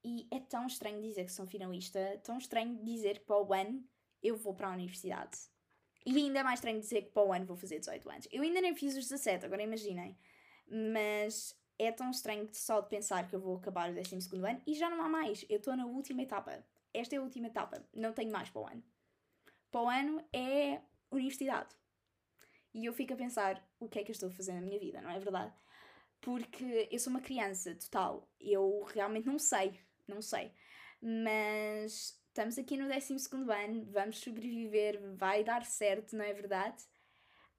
[0.03, 3.87] e é tão estranho dizer que sou finalista, tão estranho dizer que para o ano
[4.21, 5.37] eu vou para a universidade.
[6.05, 8.27] E ainda é mais estranho dizer que para o ano vou fazer 18 anos.
[8.31, 10.17] Eu ainda nem fiz os 17, agora imaginem.
[10.67, 14.75] Mas é tão estranho só de pensar que eu vou acabar o 12 ano e
[14.75, 15.43] já não há mais.
[15.49, 16.63] Eu estou na última etapa.
[16.93, 17.83] Esta é a última etapa.
[17.93, 18.83] Não tenho mais para o ano.
[19.71, 21.75] Para o ano é universidade.
[22.73, 24.79] E eu fico a pensar o que é que eu estou a fazer na minha
[24.79, 25.53] vida, não é verdade?
[26.21, 28.29] Porque eu sou uma criança total.
[28.39, 29.79] Eu realmente não sei.
[30.07, 30.53] Não sei.
[31.01, 33.15] Mas estamos aqui no 12
[33.65, 36.83] ano, vamos sobreviver, vai dar certo, não é verdade?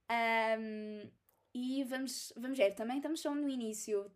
[0.09, 1.11] Um,
[1.55, 4.11] e vamos, vamos ver, também estamos só no início,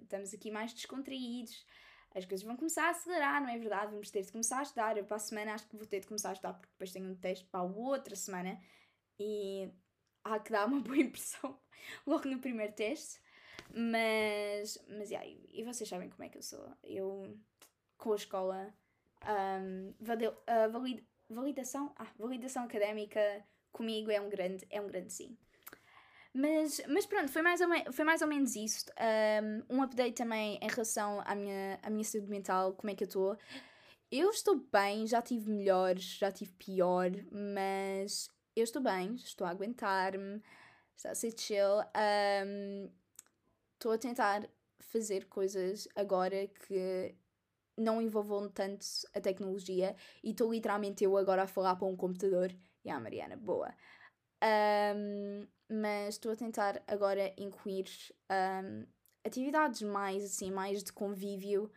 [0.00, 1.64] estamos aqui mais descontraídos,
[2.14, 3.90] as coisas vão começar a acelerar, não é verdade?
[3.90, 4.96] Vamos ter de começar a estudar.
[4.96, 7.10] Eu para a semana acho que vou ter de começar a estudar porque depois tenho
[7.10, 8.60] um teste para a outra semana
[9.18, 9.68] e
[10.22, 11.58] há que dar uma boa impressão
[12.06, 13.20] logo no primeiro teste.
[13.70, 16.72] Mas, mas yeah, e vocês sabem como é que eu sou.
[16.84, 17.36] Eu,
[17.98, 18.72] com a escola,
[19.24, 25.36] um, valid, validação, ah, validação académica comigo é um grande, é um grande sim.
[26.36, 28.86] Mas, mas pronto, foi mais, ou foi mais ou menos isso.
[29.70, 33.04] Um, um update também em relação à minha, à minha saúde mental, como é que
[33.04, 33.38] eu estou.
[34.10, 39.50] Eu estou bem, já tive melhores, já tive pior, mas eu estou bem, estou a
[39.50, 40.42] aguentar-me,
[40.96, 41.80] está a ser chill.
[43.74, 44.48] Estou um, a tentar
[44.80, 47.14] fazer coisas agora que
[47.76, 52.52] não envolvam tanto a tecnologia e estou literalmente eu agora a falar para um computador.
[52.84, 53.72] E a Mariana, boa.
[54.42, 57.86] Um, mas estou a tentar agora incluir
[58.30, 58.86] um,
[59.24, 61.70] atividades mais assim, mais de convívio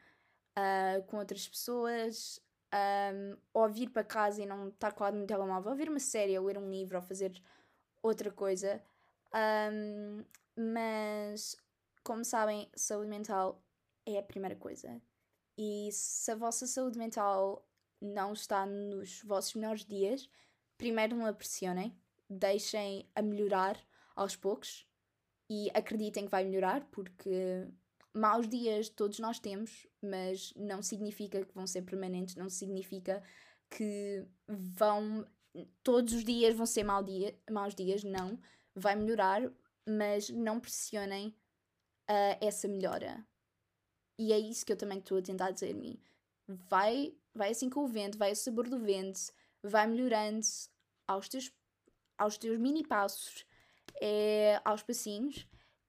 [0.58, 2.42] uh, com outras pessoas,
[2.74, 6.38] um, ou vir para casa e não estar colado no telemóvel, ou ver uma série,
[6.38, 7.42] ou ler um livro, ou fazer
[8.02, 8.82] outra coisa.
[9.34, 10.24] Um,
[10.56, 11.56] mas,
[12.04, 13.62] como sabem, saúde mental
[14.06, 15.02] é a primeira coisa.
[15.58, 17.68] E se a vossa saúde mental
[18.02, 20.30] não está nos vossos melhores dias,
[20.78, 21.98] primeiro não a pressionem,
[22.30, 23.80] deixem a melhorar
[24.16, 24.88] aos poucos
[25.50, 27.68] e acreditem que vai melhorar, porque
[28.14, 33.24] maus dias todos nós temos, mas não significa que vão ser permanentes, não significa
[33.70, 35.26] que vão
[35.84, 38.40] todos os dias vão ser mau dia, maus dias, não.
[38.76, 39.42] Vai melhorar,
[39.88, 43.26] mas não pressionem uh, essa melhora.
[44.20, 46.00] E é isso que eu também estou a tentar dizer a mim.
[46.48, 49.20] Vai, vai assim com o vento, vai ao sabor do vento,
[49.64, 50.46] vai melhorando
[51.08, 51.52] aos teus,
[52.18, 53.46] aos teus mini passos,
[54.02, 55.48] é, aos passinhos,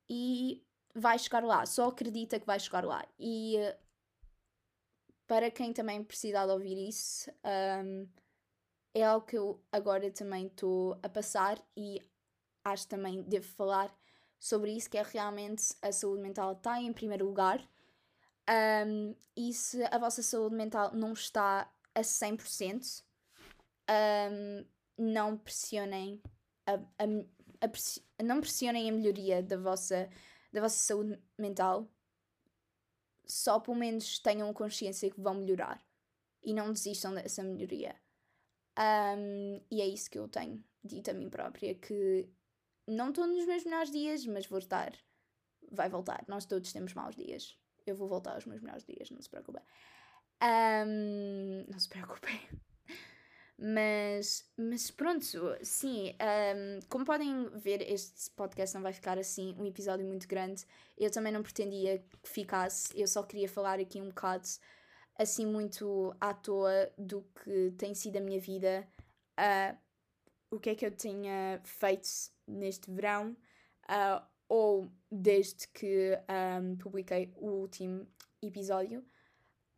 [0.09, 0.65] e
[0.95, 1.67] vai chegar lá.
[1.67, 3.07] Só acredita que vai chegar lá.
[3.19, 3.57] E
[5.27, 7.31] para quem também precisa de ouvir isso,
[7.85, 8.09] um,
[8.95, 12.01] é algo que eu agora também estou a passar e
[12.65, 13.95] acho que também devo falar
[14.39, 17.69] sobre isso, que é realmente a saúde mental está em primeiro lugar
[18.49, 23.05] um, e se a vossa saúde mental não está a 100%,
[23.91, 24.65] um,
[24.99, 26.21] não pressionem
[26.67, 27.05] a, a,
[27.67, 30.09] a, não pressionem a melhoria da vossa,
[30.53, 31.89] da vossa saúde mental.
[33.27, 35.83] Só pelo menos tenham consciência que vão melhorar
[36.43, 37.95] e não desistam dessa melhoria.
[38.79, 42.29] Um, e é isso que eu tenho dito a mim própria: que
[42.87, 44.93] não estou nos meus melhores dias, mas vou estar.
[45.71, 46.25] Vai voltar.
[46.27, 47.59] Nós todos temos maus dias
[47.91, 49.63] eu vou voltar aos meus melhores dias, não se preocupem.
[50.43, 52.41] Um, não se preocupem.
[53.61, 55.27] Mas, mas pronto,
[55.63, 60.65] sim, um, como podem ver, este podcast não vai ficar assim um episódio muito grande.
[60.97, 64.47] Eu também não pretendia que ficasse, eu só queria falar aqui um bocado
[65.19, 68.87] assim muito à toa do que tem sido a minha vida,
[69.37, 69.77] uh,
[70.51, 72.09] o que é que eu tinha feito
[72.47, 73.37] neste verão,
[73.91, 76.17] uh, ou desde que
[76.63, 78.07] um, publiquei o último
[78.41, 79.05] episódio.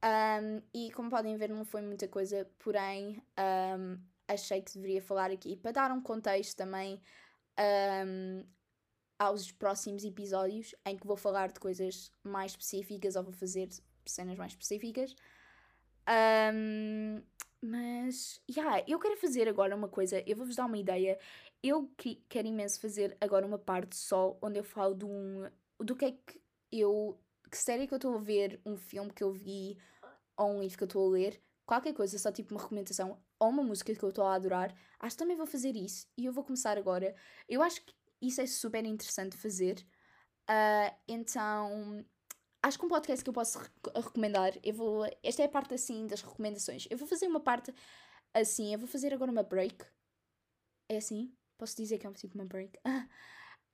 [0.02, 5.30] Um, e como podem ver, não foi muita coisa, porém um, achei que deveria falar
[5.30, 7.00] aqui para dar um contexto também
[9.18, 13.68] aos próximos episódios em que vou falar de coisas mais específicas ou vou fazer
[14.06, 15.14] cenas mais específicas.
[17.62, 21.18] mas, yeah, eu quero fazer agora uma coisa, eu vou-vos dar uma ideia.
[21.62, 21.92] Eu
[22.28, 25.46] quero imenso fazer agora uma parte só onde eu falo de um,
[25.78, 26.40] do que é que
[26.72, 27.20] eu.
[27.50, 29.76] Que série que eu estou a ver, um filme que eu vi
[30.36, 33.22] ou um livro que eu estou a ler, qualquer coisa, só tipo uma recomendação.
[33.38, 36.24] ou uma música que eu estou a adorar, acho que também vou fazer isso e
[36.26, 37.14] eu vou começar agora.
[37.48, 39.84] Eu acho que isso é super interessante fazer.
[40.48, 42.04] Uh, então,
[42.62, 43.58] acho que um podcast que eu posso
[43.94, 45.06] recomendar, eu vou.
[45.22, 46.86] Esta é a parte assim das recomendações.
[46.90, 47.72] Eu vou fazer uma parte
[48.34, 49.84] assim, eu vou fazer agora uma break.
[50.88, 51.32] É assim?
[51.58, 52.78] Posso dizer que é um tipo uma break.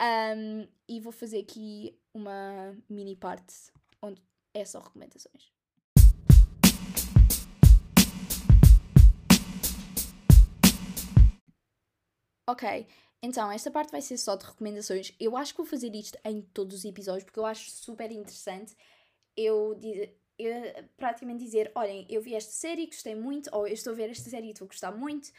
[0.00, 3.54] um, e vou fazer aqui uma mini parte
[4.02, 4.22] onde
[4.54, 5.52] é só recomendações.
[12.48, 12.86] Ok,
[13.22, 15.12] então esta parte vai ser só de recomendações.
[15.18, 18.76] Eu acho que vou fazer isto em todos os episódios porque eu acho super interessante
[19.36, 19.78] eu,
[20.38, 24.10] eu praticamente dizer: olhem, eu vi esta série, gostei muito, ou eu estou a ver
[24.10, 25.30] esta série e estou a gostar muito,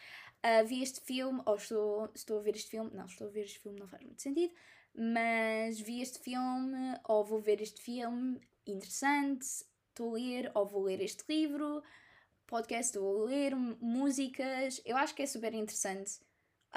[0.48, 2.92] uh, vi este filme, ou estou, estou a ver este filme.
[2.94, 4.54] Não, estou a ver este filme não faz muito sentido,
[4.96, 9.46] mas vi este filme, ou vou ver este filme interessante,
[9.90, 11.84] estou a ler, ou vou ler este livro,
[12.46, 14.82] podcast, vou ler músicas.
[14.86, 16.20] Eu acho que é super interessante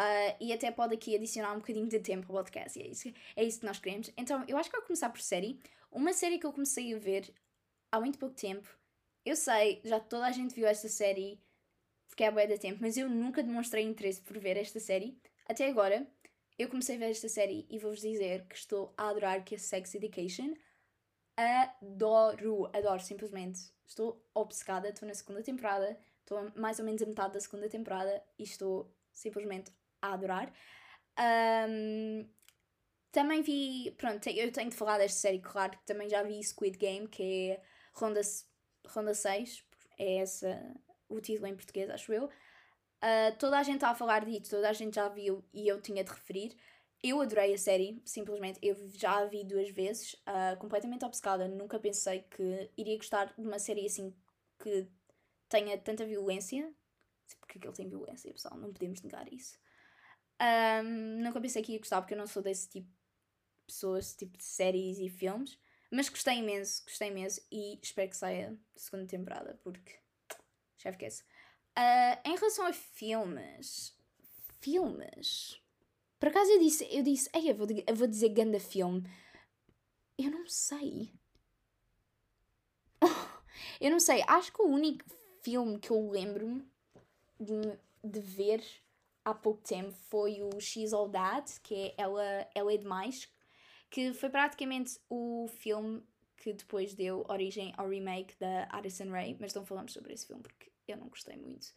[0.00, 3.12] Uh, e até pode aqui adicionar um bocadinho de tempo ao podcast, e é isso,
[3.36, 4.10] é isso que nós queremos.
[4.16, 5.60] Então, eu acho que vou começar por série.
[5.90, 7.30] Uma série que eu comecei a ver
[7.92, 8.68] há muito pouco tempo.
[9.24, 11.38] Eu sei, já toda a gente viu esta série,
[12.10, 15.16] porque é boa da tempo, mas eu nunca demonstrei interesse por ver esta série.
[15.48, 16.06] Até agora,
[16.58, 19.58] eu comecei a ver esta série e vou-vos dizer que estou a adorar que é
[19.58, 20.52] Sex Education.
[21.36, 23.60] Adoro, adoro, simplesmente.
[23.86, 28.22] Estou obcecada, estou na segunda temporada, estou mais ou menos a metade da segunda temporada
[28.38, 30.52] e estou simplesmente a adorar.
[31.68, 32.28] Um,
[33.12, 36.76] também vi, pronto, eu tenho de falar desta série, claro, que também já vi Squid
[36.76, 38.20] Game, que é Ronda,
[38.86, 39.64] Ronda 6,
[39.98, 40.74] é essa
[41.10, 42.24] o título em português, acho eu.
[42.24, 45.80] Uh, toda a gente está a falar disso, toda a gente já viu e eu
[45.80, 46.56] tinha de referir.
[47.02, 48.58] Eu adorei a série, simplesmente.
[48.62, 51.48] Eu já a vi duas vezes, uh, completamente obcecada.
[51.48, 54.14] Nunca pensei que iria gostar de uma série assim
[54.62, 54.86] que
[55.48, 56.72] tenha tanta violência.
[57.40, 59.58] Porque aquilo tem violência, pessoal, não podemos negar isso.
[60.40, 62.94] Um, nunca pensei que ia gostar porque eu não sou desse tipo de
[63.66, 65.58] pessoas, tipo de séries e filmes.
[65.90, 69.98] Mas gostei imenso, gostei imenso e espero que saia segunda temporada porque
[70.82, 71.22] já esquece.
[71.78, 73.94] Uh, em relação a filmes,
[74.60, 75.60] filmes.
[76.18, 79.02] Por acaso eu disse, eu disse, ei, eu vou, eu vou dizer ganda filme.
[80.18, 81.12] Eu não sei.
[83.80, 85.04] eu não sei, acho que o único
[85.42, 86.62] filme que eu lembro
[87.38, 88.62] de, de ver
[89.24, 93.28] há pouco tempo foi o She's All That, que é Ela, Ela é Demais,
[93.88, 96.02] que foi praticamente o filme
[96.36, 100.42] que depois deu origem ao remake da Addison Rae, mas não falamos sobre esse filme
[100.42, 101.68] porque eu não gostei muito,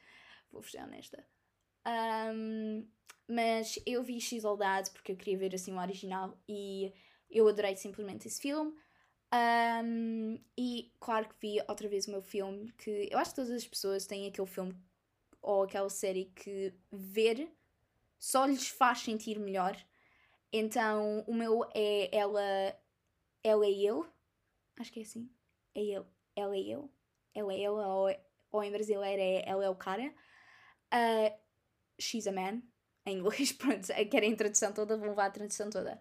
[0.51, 1.25] vou ser honesta.
[1.85, 2.87] Um,
[3.27, 6.93] mas eu vi All That porque eu queria ver assim o original e
[7.29, 8.73] eu adorei simplesmente esse filme.
[9.33, 13.51] Um, e claro que vi outra vez o meu filme, que eu acho que todas
[13.51, 14.75] as pessoas têm aquele filme
[15.41, 17.51] ou aquela série que ver
[18.19, 19.75] só lhes faz sentir melhor.
[20.51, 22.41] Então o meu é ela,
[23.43, 24.05] ela e eu.
[24.79, 25.29] Acho que é assim.
[25.73, 26.05] É ele,
[26.35, 26.89] ela e eu.
[27.33, 28.09] Ela é ela, ou,
[28.53, 30.13] ou em brasileiro é ela é o cara.
[30.93, 31.35] Uh,
[31.99, 32.61] she's a man.
[33.05, 35.99] Em inglês, pronto, querem a tradução toda, vão levar a tradução toda.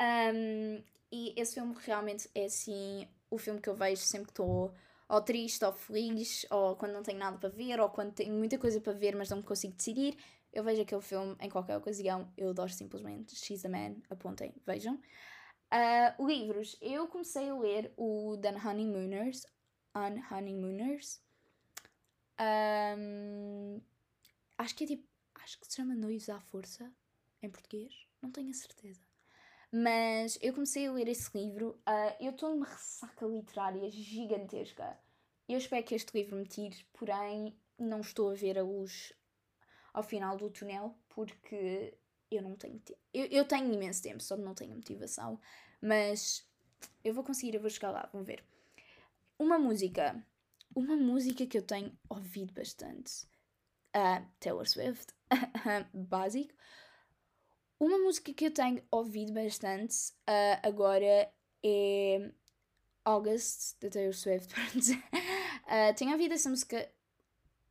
[0.00, 0.82] Um,
[1.12, 4.74] e esse filme realmente é assim o filme que eu vejo sempre que estou
[5.08, 8.56] ou triste, ou feliz, ou quando não tenho nada para ver, ou quando tenho muita
[8.56, 10.16] coisa para ver, mas não consigo decidir,
[10.52, 13.34] eu vejo aquele filme em qualquer ocasião, eu adoro simplesmente.
[13.34, 14.94] She's a Man, apontem, vejam.
[15.72, 19.44] Uh, livros, eu comecei a ler o The Honeymooners,
[19.96, 21.20] Unhoneymooners.
[22.40, 23.80] Um,
[24.56, 26.90] acho que é tipo, acho que se chama Noivos à Força,
[27.42, 29.00] em português, não tenho a certeza.
[29.72, 31.80] Mas eu comecei a ler esse livro.
[31.88, 34.98] Uh, eu estou numa ressaca literária gigantesca.
[35.48, 39.12] Eu espero que este livro me tire, porém não estou a ver a luz
[39.92, 41.96] ao final do túnel porque
[42.30, 43.00] eu não tenho tempo.
[43.12, 45.40] Eu, eu tenho imenso tempo, só não tenho motivação.
[45.80, 46.48] Mas
[47.04, 48.44] eu vou conseguir, eu vou chegar lá, vamos ver.
[49.38, 50.24] Uma música.
[50.74, 53.26] Uma música que eu tenho ouvido bastante.
[53.96, 55.12] Uh, Taylor Swift.
[55.92, 56.54] Básico.
[57.78, 61.32] Uma música que eu tenho ouvido bastante uh, agora
[61.64, 62.32] é
[63.04, 64.54] August, da Taylor Swift.
[64.54, 66.88] uh, tenho ouvido essa música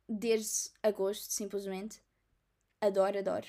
[0.06, 2.02] desde agosto, simplesmente.
[2.82, 3.46] Adoro, adoro.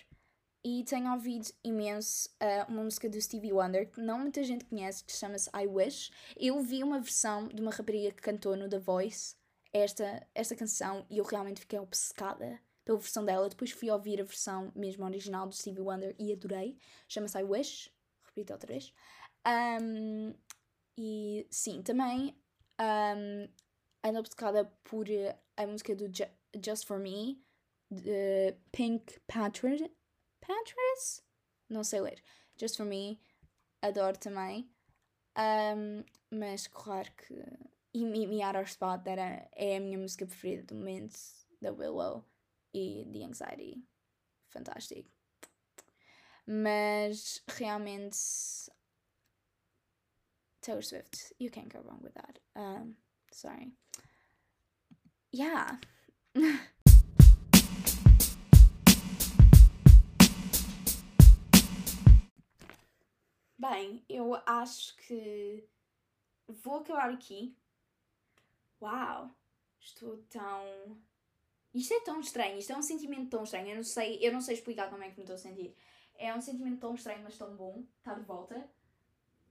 [0.64, 5.04] E tenho ouvido imenso uh, uma música do Stevie Wonder que não muita gente conhece,
[5.04, 6.12] que chama-se I Wish.
[6.38, 9.41] Eu vi uma versão de uma rapariga que cantou no The Voice
[9.74, 13.50] esta, esta canção e eu realmente fiquei obcecada pela versão dela.
[13.50, 16.78] Depois fui ouvir a versão mesmo original do Stevie Wonder e adorei.
[17.08, 17.92] Chama-se I Wish.
[18.26, 18.94] Repito outra vez.
[19.82, 20.34] Um,
[20.98, 22.36] e sim, também
[22.80, 23.48] um,
[24.04, 25.06] ando obcecada por
[25.58, 26.12] a música do
[26.64, 27.44] Just For Me
[27.90, 29.82] de Pink Patris.
[30.40, 31.24] Patris?
[31.70, 32.24] Não sei ler.
[32.60, 33.20] Just for Me.
[33.82, 34.70] Adoro também.
[35.38, 37.71] Um, mas claro que.
[37.94, 41.20] E Me Out of Spot era, é a minha música preferida do momento.
[41.62, 42.26] Da Willow
[42.74, 43.86] e The Anxiety.
[44.48, 45.12] Fantástico.
[46.48, 48.18] Mas realmente.
[50.62, 52.40] Taylor Swift, you can't go wrong with that.
[52.56, 52.96] Um,
[53.32, 53.74] sorry.
[55.34, 55.80] Yeah.
[63.60, 65.68] Bem, eu acho que
[66.48, 67.56] vou acabar aqui.
[68.82, 69.36] Uau!
[69.80, 70.98] Estou tão.
[71.74, 73.70] Isto é tão estranho, isto é um sentimento tão estranho.
[73.70, 75.76] Eu não sei, eu não sei explicar como é que me estou a sentir.
[76.16, 78.70] É um sentimento tão estranho, mas tão bom estar de volta.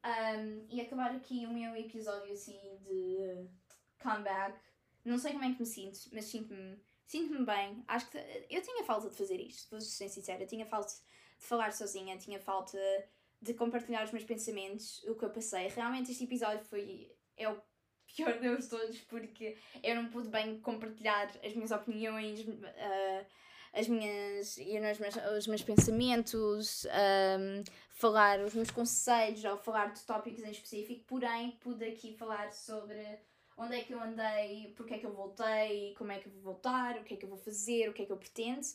[0.04, 3.48] Um, e acabar aqui o meu episódio assim de
[4.02, 4.58] comeback.
[5.04, 7.82] Não sei como é que me sinto, mas sinto-me sinto-me bem.
[7.88, 8.18] Acho que
[8.48, 10.46] eu tinha falta de fazer isto, vou ser sincera.
[10.46, 11.00] Tinha falta de
[11.44, 12.78] falar sozinha, tinha falta
[13.42, 15.66] de compartilhar os meus pensamentos, o que eu passei.
[15.68, 17.12] Realmente este episódio foi.
[17.36, 17.60] é o
[18.14, 23.26] pior deles todos, porque eu não pude bem compartilhar as minhas opiniões, uh,
[23.72, 30.00] as minhas, os, meus, os meus pensamentos, um, falar os meus conselhos ou falar de
[30.02, 33.18] tópicos em específico, porém pude aqui falar sobre
[33.56, 36.42] onde é que eu andei, porque é que eu voltei, como é que eu vou
[36.42, 38.66] voltar, o que é que eu vou fazer, o que é que eu pretendo.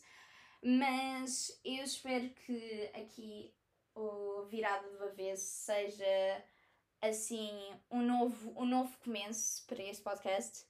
[0.61, 3.53] Mas eu espero que aqui
[3.95, 6.43] o virado do avesso seja
[7.10, 7.51] assim
[7.91, 10.66] um novo, um novo começo para este podcast.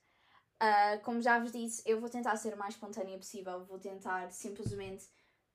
[0.62, 4.30] Uh, como já vos disse, eu vou tentar ser o mais espontânea possível, vou tentar
[4.30, 5.06] simplesmente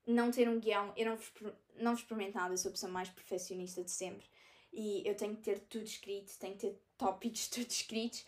[0.06, 0.92] não ter um guião.
[0.96, 1.32] Eu não vos,
[1.76, 4.26] não vos prometo nada, sou a pessoa mais perfeccionista de sempre
[4.72, 8.26] e eu tenho que ter tudo escrito, tenho que ter tópicos tudo escritos.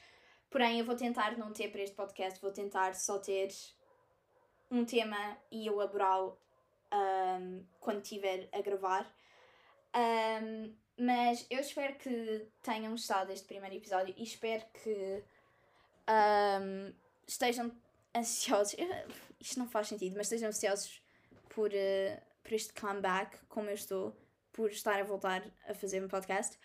[0.51, 3.49] Porém, eu vou tentar não ter para este podcast, vou tentar só ter
[4.71, 6.39] um tema e elaborá-lo
[6.93, 9.05] um, quando estiver a gravar.
[9.97, 15.25] Um, mas eu espero que tenham gostado deste primeiro episódio e espero que
[16.09, 16.93] um,
[17.27, 17.73] estejam
[18.15, 18.77] ansiosos.
[19.41, 21.03] Isto não faz sentido, mas estejam ansiosos
[21.49, 24.17] por, uh, por este comeback, como eu estou,
[24.53, 26.57] por estar a voltar a fazer um podcast.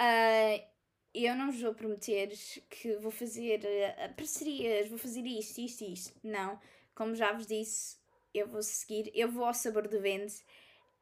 [0.00, 0.64] Uh,
[1.12, 2.30] eu não vos vou prometer
[2.68, 6.20] que vou fazer uh, parcerias, vou fazer isto, isto e isto.
[6.22, 6.60] Não.
[6.94, 7.98] Como já vos disse,
[8.32, 10.34] eu vou seguir, eu vou ao sabor do vento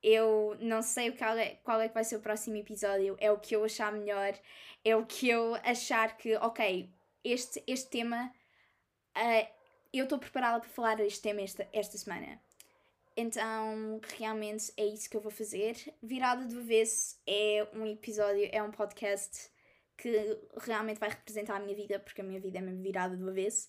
[0.04, 3.38] eu não sei qual é, qual é que vai ser o próximo episódio, é o
[3.38, 4.38] que eu achar melhor,
[4.84, 6.92] é o que eu achar que, ok,
[7.24, 8.30] este, este tema,
[9.16, 9.48] uh,
[9.94, 12.38] eu estou preparada para falar deste tema esta, esta semana.
[13.16, 15.74] Então, realmente é isso que eu vou fazer.
[16.02, 19.48] Virada do avesso é um episódio, é um podcast
[19.96, 23.30] que realmente vai representar a minha vida, porque a minha vida é mesmo virada do
[23.30, 23.68] avesso.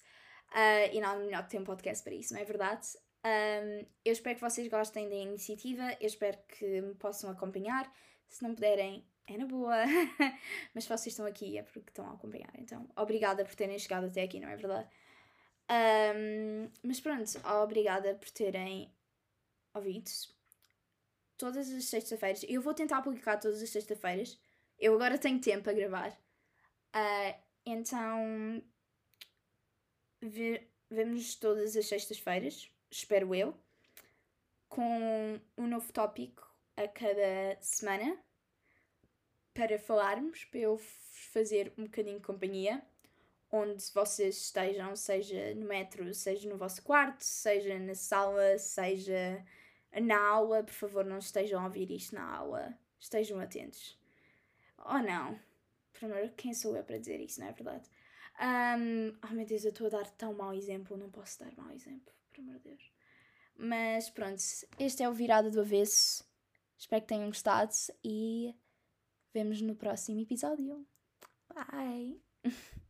[0.52, 2.88] Uh, e nada melhor que ter um podcast para isso, não é verdade?
[3.26, 7.92] Um, eu espero que vocês gostem da iniciativa, eu espero que me possam acompanhar.
[8.30, 9.78] Se não puderem, é na boa.
[10.76, 12.52] Mas se vocês estão aqui é porque estão a acompanhar.
[12.60, 14.88] Então, obrigada por terem chegado até aqui, não é verdade?
[15.68, 17.32] Um, mas pronto,
[17.64, 18.94] obrigada por terem
[19.74, 20.12] ouvido.
[21.36, 22.46] Todas as sextas-feiras.
[22.48, 24.40] Eu vou tentar publicar todas as sextas-feiras.
[24.78, 26.12] Eu agora tenho tempo a gravar.
[26.96, 28.64] Uh, então,
[30.92, 33.54] vemos todas as sextas-feiras espero eu,
[34.70, 38.18] com um novo tópico a cada semana
[39.54, 42.82] para falarmos, para eu fazer um bocadinho de companhia,
[43.52, 49.46] onde vocês estejam, seja no metro, seja no vosso quarto, seja na sala, seja
[50.02, 54.00] na aula, por favor, não estejam a ouvir isto na aula, estejam atentos.
[54.78, 55.40] Ou oh, não,
[55.92, 57.90] primeiro, quem sou eu para dizer isso, não é verdade?
[58.40, 61.72] Um, oh meu Deus, eu estou a dar tão mau exemplo, não posso dar mau
[61.72, 62.92] exemplo por amor de Deus.
[63.58, 64.42] Mas pronto,
[64.78, 66.24] este é o Virada do Avesso.
[66.78, 67.72] Espero que tenham gostado
[68.04, 68.54] e
[69.34, 70.86] vemos no próximo episódio.
[71.54, 72.22] Bye!